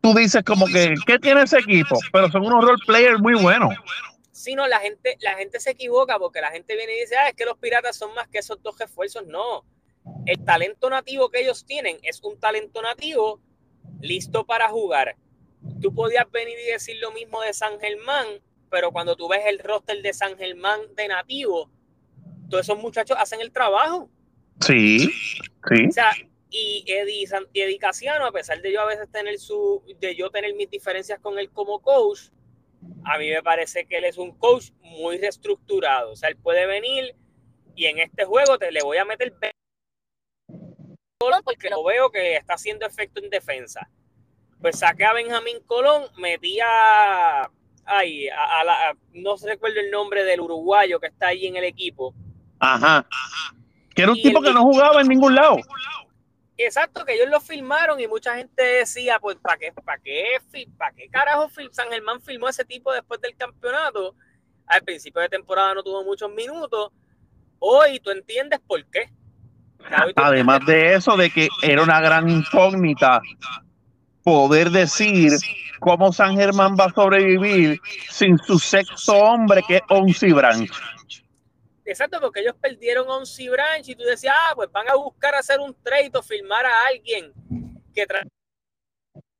tú 0.00 0.14
dices 0.14 0.42
como 0.44 0.66
que, 0.66 0.94
¿qué 1.06 1.18
tiene 1.18 1.42
ese 1.42 1.58
equipo? 1.58 1.98
Pero 2.12 2.30
son 2.30 2.44
unos 2.44 2.64
role 2.64 2.82
players 2.86 3.20
muy 3.20 3.34
buenos. 3.34 3.74
Sí, 4.32 4.54
no, 4.54 4.66
la 4.66 4.80
gente, 4.80 5.18
la 5.20 5.34
gente 5.34 5.60
se 5.60 5.72
equivoca 5.72 6.18
porque 6.18 6.40
la 6.40 6.50
gente 6.50 6.74
viene 6.74 6.96
y 6.96 7.00
dice, 7.00 7.14
ah, 7.16 7.28
es 7.28 7.34
que 7.34 7.44
los 7.44 7.58
piratas 7.58 7.96
son 7.96 8.14
más 8.14 8.26
que 8.28 8.38
esos 8.38 8.62
dos 8.62 8.78
refuerzos. 8.78 9.26
No, 9.26 9.64
el 10.26 10.42
talento 10.44 10.88
nativo 10.88 11.28
que 11.30 11.40
ellos 11.40 11.64
tienen 11.66 11.98
es 12.02 12.22
un 12.22 12.38
talento 12.40 12.80
nativo 12.80 13.40
listo 14.00 14.46
para 14.46 14.68
jugar. 14.68 15.16
Tú 15.82 15.94
podías 15.94 16.30
venir 16.30 16.56
y 16.58 16.72
decir 16.72 16.96
lo 17.00 17.12
mismo 17.12 17.42
de 17.42 17.52
San 17.52 17.78
Germán, 17.80 18.26
pero 18.70 18.92
cuando 18.92 19.16
tú 19.16 19.28
ves 19.28 19.42
el 19.46 19.58
roster 19.58 20.00
de 20.02 20.12
San 20.12 20.36
Germán 20.36 20.80
de 20.94 21.08
nativo, 21.08 21.70
todos 22.48 22.66
esos 22.66 22.78
muchachos 22.78 23.16
hacen 23.18 23.40
el 23.40 23.52
trabajo. 23.52 24.08
Sí, 24.60 24.98
sí. 25.68 25.86
O 25.88 25.92
sea, 25.92 26.10
y 26.50 26.84
Eddie, 26.86 27.28
Eddie 27.54 27.78
Casiano, 27.78 28.26
a 28.26 28.32
pesar 28.32 28.60
de 28.60 28.72
yo 28.72 28.80
a 28.80 28.86
veces 28.86 29.10
tener 29.10 29.38
su, 29.38 29.82
de 30.00 30.14
yo 30.14 30.30
tener 30.30 30.54
mis 30.54 30.70
diferencias 30.70 31.18
con 31.20 31.38
él 31.38 31.50
como 31.50 31.80
coach, 31.80 32.30
a 33.04 33.18
mí 33.18 33.28
me 33.30 33.42
parece 33.42 33.86
que 33.86 33.98
él 33.98 34.04
es 34.04 34.18
un 34.18 34.32
coach 34.36 34.70
muy 34.82 35.18
reestructurado. 35.18 36.12
O 36.12 36.16
sea, 36.16 36.28
él 36.28 36.36
puede 36.36 36.66
venir 36.66 37.14
y 37.74 37.86
en 37.86 37.98
este 37.98 38.24
juego 38.24 38.58
te 38.58 38.72
le 38.72 38.82
voy 38.82 38.98
a 38.98 39.04
meter 39.04 39.32
porque 41.44 41.68
lo 41.68 41.84
veo 41.84 42.10
que 42.10 42.36
está 42.36 42.54
haciendo 42.54 42.86
efecto 42.86 43.22
en 43.22 43.30
defensa. 43.30 43.88
Pues 44.60 44.78
saqué 44.78 45.04
a 45.04 45.12
Benjamín 45.12 45.60
Colón, 45.66 46.04
metía 46.16 47.50
ay, 48.00 48.28
a, 48.28 48.64
la, 48.64 48.96
no 49.12 49.36
recuerdo 49.36 49.80
el 49.80 49.90
nombre 49.90 50.24
del 50.24 50.40
uruguayo 50.40 50.98
que 51.00 51.08
está 51.08 51.28
ahí 51.28 51.46
en 51.46 51.56
el 51.56 51.64
equipo. 51.64 52.14
Ajá. 52.58 53.06
Que 53.94 54.02
era 54.02 54.12
un 54.12 54.20
tipo 54.20 54.40
que 54.40 54.52
no 54.52 54.62
jugaba 54.62 55.00
en 55.00 55.08
ningún 55.08 55.34
lado. 55.34 55.58
Exacto, 56.56 57.04
que 57.06 57.14
ellos 57.14 57.30
lo 57.30 57.40
filmaron 57.40 57.98
y 58.00 58.06
mucha 58.06 58.36
gente 58.36 58.62
decía, 58.62 59.18
pues, 59.18 59.36
¿para 59.36 59.56
qué, 59.56 59.72
para 59.72 59.98
qué, 59.98 60.24
para 60.76 60.92
qué 60.92 61.08
carajo 61.08 61.50
San 61.72 61.88
Germán 61.88 62.20
filmó 62.20 62.48
ese 62.48 62.64
tipo 62.64 62.92
después 62.92 63.20
del 63.20 63.34
campeonato? 63.34 64.14
Al 64.66 64.82
principio 64.82 65.22
de 65.22 65.28
temporada 65.30 65.74
no 65.74 65.82
tuvo 65.82 66.04
muchos 66.04 66.30
minutos. 66.30 66.92
Hoy 67.58 67.98
tú 68.00 68.10
entiendes 68.10 68.60
por 68.66 68.84
qué. 68.86 69.10
Además 70.16 70.60
de 70.66 70.94
eso, 70.94 71.16
de 71.16 71.30
que 71.30 71.48
era 71.62 71.82
una 71.82 72.00
gran 72.00 72.28
incógnita 72.28 73.22
poder 74.22 74.70
decir 74.70 75.32
cómo 75.80 76.12
San 76.12 76.36
Germán 76.36 76.76
va 76.78 76.84
a 76.84 76.92
sobrevivir 76.92 77.80
sin 78.08 78.38
su 78.38 78.58
sexto 78.58 79.14
hombre, 79.14 79.62
que 79.66 79.76
es 79.76 79.82
Onsi 79.88 80.32
Branch. 80.32 80.70
Exacto, 81.84 82.20
porque 82.20 82.40
ellos 82.40 82.54
perdieron 82.60 83.08
Onsi 83.08 83.48
Branch 83.48 83.88
y 83.88 83.96
tú 83.96 84.04
decías, 84.04 84.34
ah, 84.36 84.52
pues 84.54 84.70
van 84.70 84.88
a 84.88 84.94
buscar 84.94 85.34
hacer 85.34 85.58
un 85.58 85.74
trade 85.82 86.12
o 86.14 86.22
filmar 86.22 86.64
a 86.64 86.86
alguien 86.86 87.32
que 87.92 88.06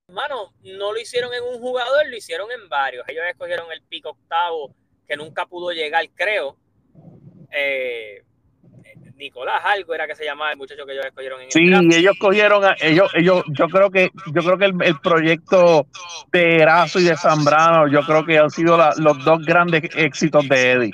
Hermano, 0.09 0.53
no 0.63 0.93
lo 0.93 0.99
hicieron 0.99 1.33
en 1.33 1.45
un 1.45 1.61
jugador, 1.61 2.09
lo 2.09 2.17
hicieron 2.17 2.51
en 2.51 2.69
varios. 2.69 3.09
Ellos 3.09 3.23
escogieron 3.31 3.71
el 3.71 3.81
pico 3.83 4.11
octavo, 4.11 4.75
que 5.07 5.17
nunca 5.17 5.47
pudo 5.47 5.71
llegar, 5.71 6.05
creo. 6.17 6.57
Eh, 7.53 8.25
Nicolás 9.21 9.63
algo 9.65 9.95
era 9.95 10.07
que 10.07 10.17
se 10.17 10.25
llamaba 10.25 10.51
el 10.51 10.57
muchacho 10.57 10.85
que 10.85 10.93
ellos 10.93 11.07
escogieron 11.07 11.41
en 11.43 11.53
Sí, 11.53 11.97
ellos 11.97 12.17
cogieron 12.19 12.65
a, 12.65 12.75
ellos, 12.81 13.11
ellos, 13.15 13.45
yo 13.51 13.69
creo 13.69 13.91
que, 13.91 14.11
yo 14.35 14.43
creo 14.43 14.59
que 14.59 14.65
el, 14.65 15.01
proyecto 15.01 15.87
de 16.33 16.57
Erazo 16.57 16.99
y 16.99 17.05
de 17.05 17.17
Zambrano, 17.17 17.87
yo 17.87 18.01
creo 18.03 18.25
que 18.25 18.39
han 18.39 18.51
sido 18.51 18.77
los 18.97 19.25
dos 19.25 19.45
grandes 19.45 19.83
éxitos 19.95 20.49
de 20.49 20.73
Eddie. 20.73 20.93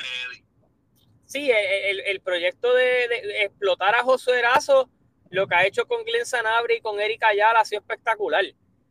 Sí, 1.25 1.51
el, 1.51 2.21
proyecto 2.21 2.75
de, 2.75 3.45
explotar 3.45 3.95
a 3.95 4.03
José 4.03 4.39
Erazo 4.39 4.91
lo 5.31 5.47
que 5.47 5.55
ha 5.55 5.67
hecho 5.67 5.87
con 5.87 6.05
Glenn 6.05 6.27
Sanabria 6.27 6.77
y 6.77 6.81
con 6.81 7.01
Erika 7.01 7.29
Ayala 7.29 7.61
ha 7.61 7.65
sido 7.65 7.81
espectacular. 7.81 8.45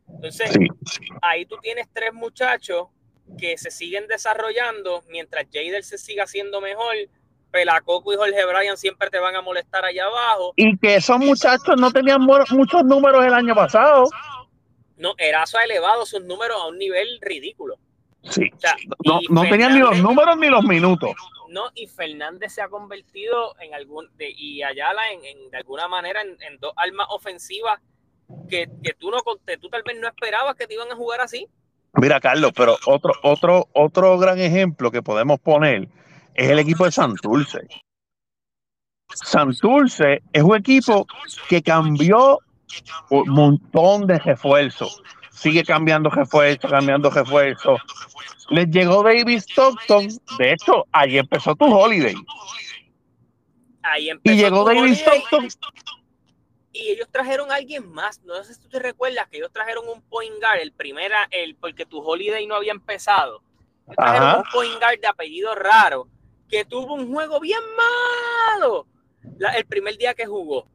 Entonces, 0.08 0.50
ahí 1.22 1.46
tú 1.46 1.56
tienes 1.62 1.86
tres 1.92 2.12
muchachos 2.12 2.88
que 3.38 3.58
se 3.58 3.70
siguen 3.70 4.06
desarrollando 4.06 5.02
mientras 5.08 5.46
Jader 5.52 5.84
se 5.84 5.98
siga 5.98 6.24
haciendo 6.24 6.60
mejor. 6.60 6.94
Pelacoco 7.50 8.12
y 8.12 8.16
Jorge 8.16 8.44
Bryan 8.44 8.76
siempre 8.76 9.10
te 9.10 9.18
van 9.18 9.36
a 9.36 9.42
molestar 9.42 9.84
allá 9.84 10.06
abajo. 10.06 10.52
Y 10.56 10.76
que 10.78 10.96
esos 10.96 11.18
muchachos 11.18 11.76
no 11.78 11.90
tenían 11.90 12.20
muchos 12.22 12.84
números 12.84 13.24
el 13.24 13.34
año 13.34 13.54
pasado. 13.54 14.08
No, 14.96 15.14
Erazo 15.18 15.58
ha 15.58 15.64
elevado 15.64 16.06
sus 16.06 16.22
números 16.22 16.56
a 16.60 16.66
un 16.68 16.78
nivel 16.78 17.18
ridículo. 17.20 17.76
Sí. 18.22 18.50
no, 19.30 19.42
tenían 19.42 19.74
ni 19.74 19.80
los 19.80 19.98
números 19.98 20.36
ni 20.36 20.48
los 20.48 20.64
minutos. 20.64 21.12
No, 21.48 21.70
y 21.74 21.86
Fernández 21.86 22.52
se 22.52 22.62
ha 22.62 22.68
convertido 22.68 23.54
en 23.60 23.72
algún, 23.72 24.08
de, 24.16 24.30
y 24.36 24.62
Ayala 24.62 25.12
en, 25.12 25.24
en, 25.24 25.50
de 25.50 25.58
alguna 25.58 25.86
manera 25.86 26.22
en, 26.22 26.36
en 26.42 26.58
dos 26.58 26.72
armas 26.76 27.06
ofensivas 27.10 27.80
que, 28.48 28.68
que, 28.82 28.94
tú 28.94 29.10
no 29.10 29.18
tú 29.60 29.68
tal 29.68 29.82
vez 29.84 29.96
no 30.00 30.08
esperabas 30.08 30.56
que 30.56 30.66
te 30.66 30.74
iban 30.74 30.90
a 30.90 30.96
jugar 30.96 31.20
así. 31.20 31.48
Mira, 31.94 32.20
Carlos, 32.20 32.52
pero 32.54 32.76
otro, 32.86 33.12
otro, 33.22 33.68
otro 33.72 34.18
gran 34.18 34.38
ejemplo 34.38 34.90
que 34.90 35.02
podemos 35.02 35.40
poner 35.40 35.88
es 36.36 36.50
el 36.50 36.58
equipo 36.58 36.84
de 36.84 36.92
Santurce. 36.92 37.66
Santurce 39.14 40.22
es 40.32 40.42
un 40.42 40.56
equipo 40.56 41.06
que 41.48 41.62
cambió 41.62 42.38
un 43.10 43.28
montón 43.28 44.06
de 44.06 44.18
refuerzos. 44.18 45.02
Sigue 45.30 45.64
cambiando 45.64 46.10
refuerzos, 46.10 46.70
cambiando 46.70 47.10
refuerzos. 47.10 47.80
Les 48.50 48.68
llegó 48.68 49.02
David 49.02 49.38
Stockton. 49.38 50.08
De 50.38 50.52
hecho, 50.52 50.84
ahí 50.92 51.18
empezó 51.18 51.54
tu 51.54 51.64
holiday. 51.64 52.14
Ahí 53.82 54.10
empezó 54.10 54.34
y 54.34 54.38
llegó 54.38 54.64
David 54.64 54.92
Stockton. 54.92 55.48
Y 56.72 56.90
ellos 56.90 57.08
trajeron 57.10 57.50
a 57.50 57.54
alguien 57.54 57.90
más. 57.90 58.20
No 58.24 58.42
sé 58.44 58.54
si 58.54 58.60
tú 58.60 58.68
te 58.68 58.78
recuerdas 58.78 59.26
que 59.28 59.38
ellos 59.38 59.50
trajeron 59.50 59.88
un 59.88 60.02
point 60.02 60.34
guard, 60.38 60.60
el 60.60 60.72
primera, 60.72 61.26
el, 61.30 61.54
porque 61.54 61.86
tu 61.86 62.00
holiday 62.00 62.46
no 62.46 62.56
había 62.56 62.72
empezado. 62.72 63.42
trajeron 63.96 64.40
un 64.40 64.44
point 64.52 64.78
guard 64.78 65.00
de 65.00 65.06
apellido 65.06 65.54
raro 65.54 66.08
que 66.48 66.64
tuvo 66.64 66.94
un 66.94 67.12
juego 67.12 67.40
bien 67.40 67.60
malo 67.76 68.86
el 69.56 69.66
primer 69.66 69.96
día 69.96 70.14
que 70.14 70.26
jugó. 70.26 70.66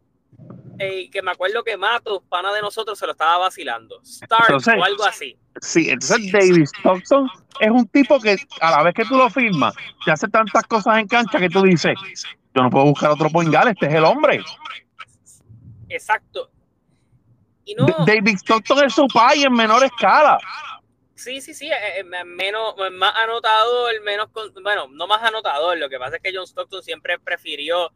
Eh, 0.80 1.10
que 1.12 1.22
me 1.22 1.32
acuerdo 1.32 1.64
que 1.64 1.78
Mato, 1.78 2.24
pana 2.28 2.52
de 2.54 2.62
nosotros, 2.62 2.98
se 2.98 3.06
lo 3.06 3.12
estaba 3.12 3.38
vacilando. 3.38 4.02
Star 4.02 4.52
o 4.52 4.84
algo 4.84 5.04
así. 5.04 5.38
Sí, 5.62 5.90
entonces 5.90 6.32
David 6.32 6.64
Stockton 6.64 7.30
es 7.60 7.70
un 7.70 7.88
tipo 7.90 8.20
que 8.20 8.38
a 8.62 8.72
la 8.72 8.84
vez 8.84 8.96
que 8.96 9.06
tú 9.06 9.16
lo 9.16 9.30
firmas, 9.30 9.76
te 10.04 10.12
hace 10.12 10.28
tantas 10.28 10.64
cosas 10.64 10.98
en 10.98 11.08
cancha 11.08 11.38
que 11.38 11.50
tú 11.50 11.62
dices, 11.62 11.94
yo 12.56 12.64
no 12.64 12.70
puedo 12.70 12.86
buscar 12.86 13.12
otro 13.12 13.30
poingal, 13.30 13.68
este 13.68 13.88
es 13.88 13.94
el 13.94 14.06
hombre. 14.06 14.44
Exacto. 15.90 16.50
Y 17.66 17.76
no, 17.76 17.86
David 18.06 18.38
Stockton 18.38 18.86
es 18.86 18.94
su 18.94 19.08
pai 19.08 19.44
en 19.44 19.54
menor 19.54 19.84
escala. 19.84 20.40
Sí, 21.22 21.40
sí, 21.40 21.54
sí, 21.54 21.70
eh, 21.70 22.00
eh, 22.00 22.04
menos, 22.04 22.76
más 22.94 23.14
anotador, 23.16 24.02
menos, 24.02 24.30
bueno, 24.64 24.88
no 24.90 25.06
más 25.06 25.22
anotador, 25.22 25.78
lo 25.78 25.88
que 25.88 26.00
pasa 26.00 26.16
es 26.16 26.22
que 26.24 26.32
John 26.34 26.48
Stockton 26.48 26.82
siempre 26.82 27.20
prefirió 27.20 27.92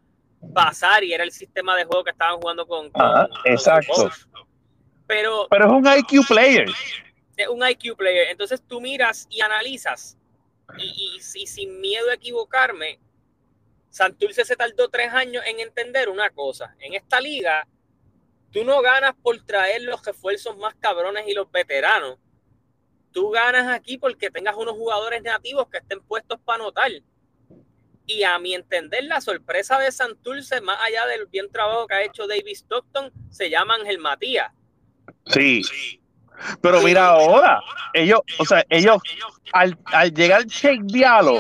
pasar 0.54 1.04
y 1.04 1.12
era 1.12 1.24
el 1.24 1.32
sistema 1.32 1.76
de 1.76 1.86
juego 1.86 2.04
que 2.04 2.12
estaban 2.12 2.40
jugando 2.40 2.68
con, 2.68 2.92
exacto. 3.46 4.12
pero, 5.08 5.48
pero 5.50 5.66
es 5.66 5.72
un 5.72 5.88
IQ 5.88 6.28
player. 6.28 6.70
Es 7.36 7.48
un 7.48 7.68
IQ 7.68 7.98
player. 7.98 8.28
Entonces 8.30 8.62
tú 8.68 8.80
miras 8.80 9.26
y 9.32 9.42
analizas 9.42 10.20
y, 10.78 11.18
y, 11.18 11.48
sin 11.48 11.82
miedo 11.82 12.12
a 12.12 12.14
equivocarme, 12.14 13.00
Santurce 13.90 14.46
se 14.46 14.56
tardó 14.56 14.88
tres 14.90 15.12
años 15.12 15.44
en 15.48 15.62
entender 15.62 16.10
una 16.10 16.30
cosa. 16.30 16.76
En 16.80 16.94
esta 16.94 17.20
liga, 17.20 17.68
tú 18.52 18.64
no 18.64 18.84
ganas 18.84 19.16
por 19.16 19.44
traer 19.44 19.82
los 19.82 20.06
refuerzos 20.06 20.56
más 20.58 20.76
cabrones 20.76 21.28
y 21.28 21.34
los 21.34 21.52
veteranos 21.52 22.20
tú 23.16 23.32
ganas 23.32 23.74
aquí 23.74 23.98
porque 23.98 24.30
tengas 24.30 24.56
unos 24.58 24.74
jugadores 24.76 25.24
nativos 25.24 25.70
que 25.70 25.78
estén 25.78 26.02
puestos 26.02 26.38
para 26.44 26.62
anotar. 26.62 26.92
Y 28.06 28.24
a 28.24 28.38
mi 28.38 28.54
entender, 28.54 29.06
la 29.06 29.22
sorpresa 29.22 29.80
de 29.80 29.90
Santurce, 29.90 30.60
más 30.60 30.78
allá 30.86 31.08
del 31.08 31.26
bien 31.28 31.50
trabajo 31.50 31.88
que 31.88 31.96
ha 31.96 32.04
hecho 32.04 32.28
David 32.28 32.52
Stockton, 32.54 33.12
se 33.32 33.50
llama 33.50 33.76
Ángel 33.76 34.00
Matías. 34.00 34.52
Sí. 35.28 35.62
Pero 36.62 36.82
mira 36.82 37.08
ahora, 37.08 37.62
ellos, 37.94 38.20
o 38.38 38.46
sea, 38.46 38.66
ellos, 38.70 38.98
al, 39.54 39.78
al 39.86 40.14
llegar 40.14 40.46
Shake 40.46 40.84
Diallo, 40.84 41.40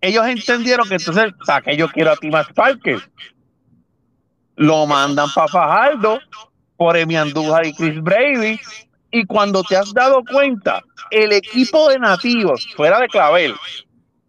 ellos 0.00 0.26
entendieron 0.26 0.88
que 0.88 0.96
entonces, 0.96 1.32
sea, 1.44 1.60
que 1.60 1.76
yo 1.76 1.88
quiero 1.88 2.10
a 2.10 2.16
Timas 2.16 2.48
Parker. 2.52 2.98
Lo 4.56 4.86
mandan 4.86 5.28
para 5.32 5.46
Fajardo 5.46 6.18
por 6.76 6.96
Emi 6.96 7.16
Andújar 7.16 7.64
y 7.64 7.74
Chris 7.74 8.02
Brady 8.02 8.58
y 9.10 9.26
cuando 9.26 9.62
te 9.62 9.76
has 9.76 9.92
dado 9.92 10.22
cuenta, 10.24 10.82
el 11.10 11.32
equipo 11.32 11.88
de 11.88 11.98
nativos, 11.98 12.66
fuera 12.74 13.00
de 13.00 13.08
Clavel, 13.08 13.54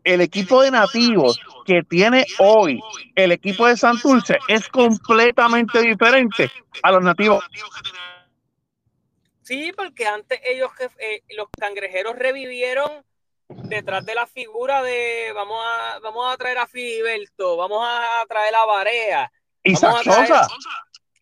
el 0.03 0.21
equipo 0.21 0.61
de 0.61 0.71
nativos 0.71 1.39
que 1.65 1.83
tiene 1.83 2.25
hoy 2.39 2.81
el 3.15 3.31
equipo 3.31 3.67
de 3.67 3.77
Santurce 3.77 4.39
es 4.47 4.67
completamente 4.69 5.79
diferente 5.81 6.51
a 6.81 6.91
los 6.91 7.03
nativos. 7.03 7.43
Sí, 9.43 9.71
porque 9.75 10.07
antes 10.07 10.39
ellos, 10.45 10.71
eh, 10.99 11.23
los 11.35 11.49
cangrejeros 11.59 12.15
revivieron 12.17 12.89
detrás 13.49 14.05
de 14.05 14.15
la 14.15 14.25
figura 14.25 14.81
de 14.81 15.31
vamos 15.35 15.59
a, 15.61 15.99
vamos 15.99 16.33
a 16.33 16.37
traer 16.37 16.57
a 16.57 16.67
Filiberto, 16.67 17.57
vamos 17.57 17.85
a 17.85 18.25
traer 18.27 18.55
a 18.55 18.65
Barea. 18.65 19.31
Y 19.63 19.75
Sosa 19.75 20.47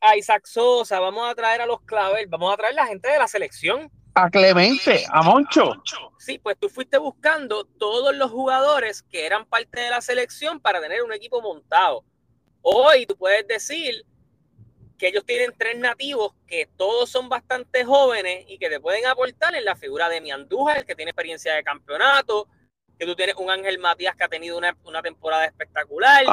a 0.01 0.15
Isaac 0.15 0.45
Sosa, 0.45 0.99
vamos 0.99 1.29
a 1.29 1.35
traer 1.35 1.62
a 1.62 1.65
los 1.65 1.81
Clavel, 1.81 2.27
vamos 2.27 2.53
a 2.53 2.57
traer 2.57 2.73
a 2.73 2.83
la 2.83 2.88
gente 2.88 3.09
de 3.09 3.17
la 3.17 3.27
selección. 3.27 3.91
A 4.15 4.29
Clemente, 4.29 5.05
a 5.09 5.21
Moncho. 5.21 5.71
Sí, 6.17 6.39
pues 6.39 6.57
tú 6.59 6.69
fuiste 6.69 6.97
buscando 6.97 7.65
todos 7.65 8.15
los 8.15 8.31
jugadores 8.31 9.03
que 9.03 9.25
eran 9.25 9.45
parte 9.45 9.79
de 9.79 9.89
la 9.89 10.01
selección 10.01 10.59
para 10.59 10.81
tener 10.81 11.03
un 11.03 11.13
equipo 11.13 11.41
montado. 11.41 12.03
Hoy 12.62 13.05
tú 13.05 13.15
puedes 13.15 13.47
decir 13.47 14.05
que 14.97 15.07
ellos 15.07 15.25
tienen 15.25 15.53
tres 15.57 15.77
nativos 15.77 16.33
que 16.45 16.67
todos 16.75 17.09
son 17.09 17.29
bastante 17.29 17.85
jóvenes 17.85 18.43
y 18.47 18.57
que 18.57 18.69
te 18.69 18.81
pueden 18.81 19.05
aportar 19.05 19.55
en 19.55 19.63
la 19.63 19.75
figura 19.75 20.09
de 20.09 20.19
Miandújar, 20.19 20.79
el 20.79 20.85
que 20.85 20.95
tiene 20.95 21.12
experiencia 21.12 21.53
de 21.55 21.63
campeonato, 21.63 22.47
que 22.99 23.05
tú 23.05 23.15
tienes 23.15 23.35
un 23.38 23.49
Ángel 23.49 23.79
Matías 23.79 24.13
que 24.17 24.25
ha 24.25 24.27
tenido 24.27 24.57
una, 24.57 25.01
temporada 25.01 25.45
espectacular, 25.45 26.25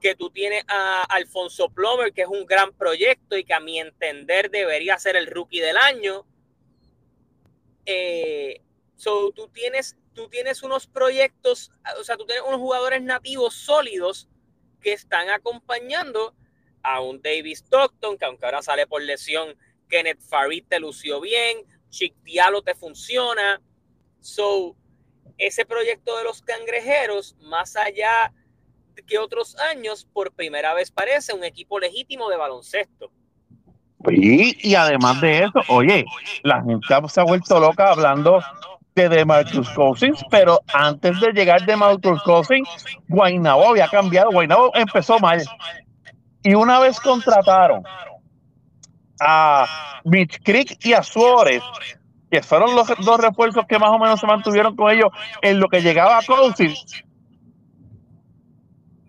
que 0.00 0.16
tú 0.16 0.30
tienes 0.30 0.64
a 0.66 1.04
Alfonso 1.04 1.68
Plomer, 1.68 2.12
que 2.12 2.22
es 2.22 2.28
un 2.28 2.44
gran 2.44 2.72
proyecto 2.72 3.36
y 3.36 3.44
que 3.44 3.54
a 3.54 3.60
mi 3.60 3.78
entender 3.78 4.50
debería 4.50 4.98
ser 4.98 5.14
el 5.14 5.28
rookie 5.28 5.60
del 5.60 5.76
año. 5.76 6.26
Eh, 7.84 8.62
so, 8.96 9.30
tú, 9.30 9.46
tienes, 9.46 9.96
tú 10.12 10.28
tienes 10.28 10.64
unos 10.64 10.88
proyectos, 10.88 11.70
o 12.00 12.02
sea, 12.02 12.16
tú 12.16 12.26
tienes 12.26 12.42
unos 12.44 12.58
jugadores 12.58 13.00
nativos 13.00 13.54
sólidos 13.54 14.28
que 14.80 14.92
están 14.92 15.30
acompañando 15.30 16.34
a 16.82 17.00
un 17.00 17.22
David 17.22 17.54
Stockton, 17.54 18.18
que 18.18 18.24
aunque 18.24 18.44
ahora 18.44 18.60
sale 18.60 18.88
por 18.88 19.02
lesión, 19.02 19.56
Kenneth 19.88 20.20
Farid 20.20 20.64
te 20.68 20.80
lució 20.80 21.20
bien, 21.20 21.58
Chick 21.90 22.16
Diallo 22.24 22.62
te 22.62 22.74
funciona. 22.74 23.62
So, 24.18 24.74
ese 25.38 25.64
proyecto 25.66 26.16
de 26.18 26.24
los 26.24 26.42
cangrejeros, 26.42 27.36
más 27.40 27.76
allá 27.76 28.32
que 29.06 29.18
otros 29.18 29.56
años, 29.58 30.06
por 30.12 30.32
primera 30.32 30.74
vez 30.74 30.90
parece 30.90 31.34
un 31.34 31.44
equipo 31.44 31.78
legítimo 31.78 32.28
de 32.30 32.36
baloncesto. 32.36 33.10
Y, 34.08 34.74
además 34.74 35.20
de 35.20 35.44
eso, 35.44 35.60
oye, 35.68 36.04
la 36.42 36.62
gente 36.62 36.86
se 37.08 37.20
ha 37.20 37.24
vuelto 37.24 37.58
loca 37.58 37.90
hablando 37.90 38.40
de 38.94 39.08
DeMarcus 39.08 39.68
Cousins, 39.70 40.24
pero 40.30 40.60
antes 40.72 41.20
de 41.20 41.32
llegar 41.32 41.60
de 41.60 41.66
DeMarcus 41.66 42.22
Cousins, 42.22 42.68
Guaynabo 43.08 43.70
había 43.70 43.88
cambiado, 43.88 44.30
Guaynabo 44.30 44.70
empezó 44.74 45.18
mal. 45.18 45.42
Y 46.42 46.54
una 46.54 46.78
vez 46.78 47.00
contrataron 47.00 47.82
a 49.20 49.66
Mitch 50.04 50.40
Creek 50.42 50.78
y 50.84 50.92
a 50.92 51.02
Suárez, 51.02 51.62
que 52.36 52.42
fueron 52.42 52.74
los 52.74 52.86
dos 52.86 53.18
refuerzos 53.18 53.64
que 53.66 53.78
más 53.78 53.88
o 53.90 53.98
menos 53.98 54.20
se 54.20 54.26
mantuvieron 54.26 54.76
con 54.76 54.92
ellos 54.92 55.08
en 55.40 55.58
lo 55.58 55.68
que 55.68 55.80
llegaba 55.80 56.18
a 56.18 56.22
Cousins. 56.22 57.02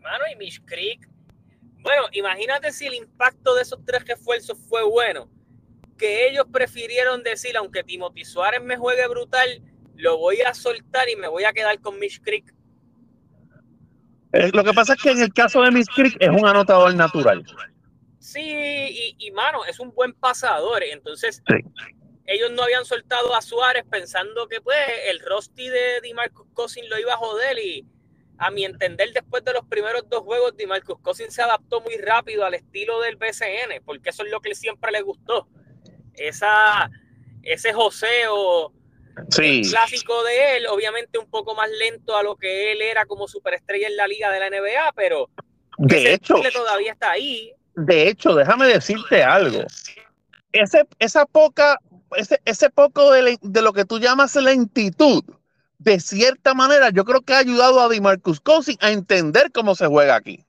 Mano, 0.02 0.24
y 0.32 0.36
Mish 0.38 0.62
Creek. 0.64 1.10
Bueno, 1.80 2.04
imagínate 2.14 2.72
si 2.72 2.88
el 2.88 2.94
impacto 2.94 3.54
de 3.56 3.64
esos 3.64 3.84
tres 3.86 4.08
refuerzos 4.08 4.58
fue 4.70 4.82
bueno. 4.84 5.30
Que 5.98 6.30
ellos 6.30 6.46
prefirieron 6.50 7.22
decir, 7.22 7.58
aunque 7.58 7.84
Timothy 7.84 8.24
Suárez 8.24 8.62
me 8.62 8.78
juegue 8.78 9.06
brutal, 9.10 9.62
lo 9.96 10.18
voy 10.18 10.40
a 10.42 10.54
soltar 10.54 11.10
y 11.10 11.18
me 11.18 11.28
voy 11.28 11.44
a 11.44 11.52
quedar 11.52 11.82
con 11.82 12.00
Mish 12.00 12.22
Creek. 12.22 12.54
Eh, 14.32 14.52
lo 14.54 14.64
que 14.64 14.72
pasa 14.72 14.94
es 14.94 15.02
que 15.02 15.12
en 15.12 15.22
el 15.22 15.34
caso 15.34 15.62
de 15.64 15.72
Mish 15.72 15.88
Creek 15.94 16.16
es 16.22 16.30
un 16.30 16.48
anotador 16.48 16.96
natural. 16.96 17.44
Sí, 18.20 18.40
y, 18.40 19.16
y 19.20 19.32
mano, 19.32 19.66
es 19.66 19.82
un 19.82 19.94
buen 19.94 20.14
pasador. 20.14 20.82
Entonces, 20.84 21.44
sí 21.46 21.97
ellos 22.28 22.52
no 22.52 22.62
habían 22.64 22.86
soltado 22.86 23.34
a 23.34 23.42
Suárez 23.42 23.84
pensando 23.90 24.48
que 24.48 24.62
pues 24.62 24.78
el 25.10 25.20
Rosti 25.22 25.68
de 25.70 26.02
DiMarcus 26.02 26.48
Cousins 26.54 26.88
lo 26.90 27.00
iba 27.00 27.14
a 27.14 27.18
joder 27.18 27.58
y 27.58 27.88
a 28.40 28.52
mi 28.52 28.66
entender, 28.66 29.12
después 29.14 29.44
de 29.44 29.54
los 29.54 29.66
primeros 29.66 30.04
dos 30.10 30.22
juegos, 30.22 30.54
Marcus 30.68 31.00
Cousins 31.02 31.34
se 31.34 31.42
adaptó 31.42 31.82
muy 31.82 31.98
rápido 31.98 32.46
al 32.46 32.54
estilo 32.54 33.00
del 33.02 33.16
BCN, 33.16 33.84
porque 33.84 34.10
eso 34.10 34.24
es 34.24 34.32
lo 34.32 34.42
que 34.42 34.54
siempre 34.54 34.92
le 34.92 35.02
gustó. 35.02 35.48
Esa, 36.14 36.90
ese 37.44 37.74
joseo 37.74 38.72
clásico 39.70 40.24
de 40.24 40.58
él, 40.58 40.68
obviamente 40.68 41.18
un 41.18 41.30
poco 41.30 41.56
más 41.56 41.70
lento 41.72 42.16
a 42.16 42.24
lo 42.24 42.36
que 42.36 42.72
él 42.72 42.82
era 42.82 43.06
como 43.06 43.28
superestrella 43.28 43.88
en 43.88 43.98
la 43.98 44.08
liga 44.08 44.32
de 44.32 44.40
la 44.40 44.50
NBA, 44.50 44.94
pero 44.96 45.30
de 45.80 46.14
hecho 46.14 46.36
todavía 46.54 46.92
está 46.92 47.12
ahí. 47.12 47.52
De 47.76 48.08
hecho, 48.08 48.36
déjame 48.36 48.68
decirte 48.68 49.24
algo. 49.24 49.64
Ese, 50.52 50.88
esa 51.00 51.26
poca, 51.26 51.80
ese, 52.16 52.42
ese 52.46 52.70
poco 52.70 53.12
de, 53.12 53.38
de 53.42 53.62
lo 53.62 53.74
que 53.74 53.86
tú 53.86 54.00
llamas 54.00 54.36
lentitud, 54.36 55.24
de 55.80 56.00
cierta 56.00 56.54
manera, 56.54 56.90
yo 56.90 57.06
creo 57.06 57.22
que 57.22 57.34
ha 57.34 57.40
ayudado 57.40 57.80
a 57.82 57.90
DeMarcus 57.90 58.40
Cousins 58.40 58.80
a 58.82 58.92
entender 58.92 59.52
cómo 59.52 59.76
se 59.76 59.88
juega 59.88 60.16
aquí. 60.16 60.47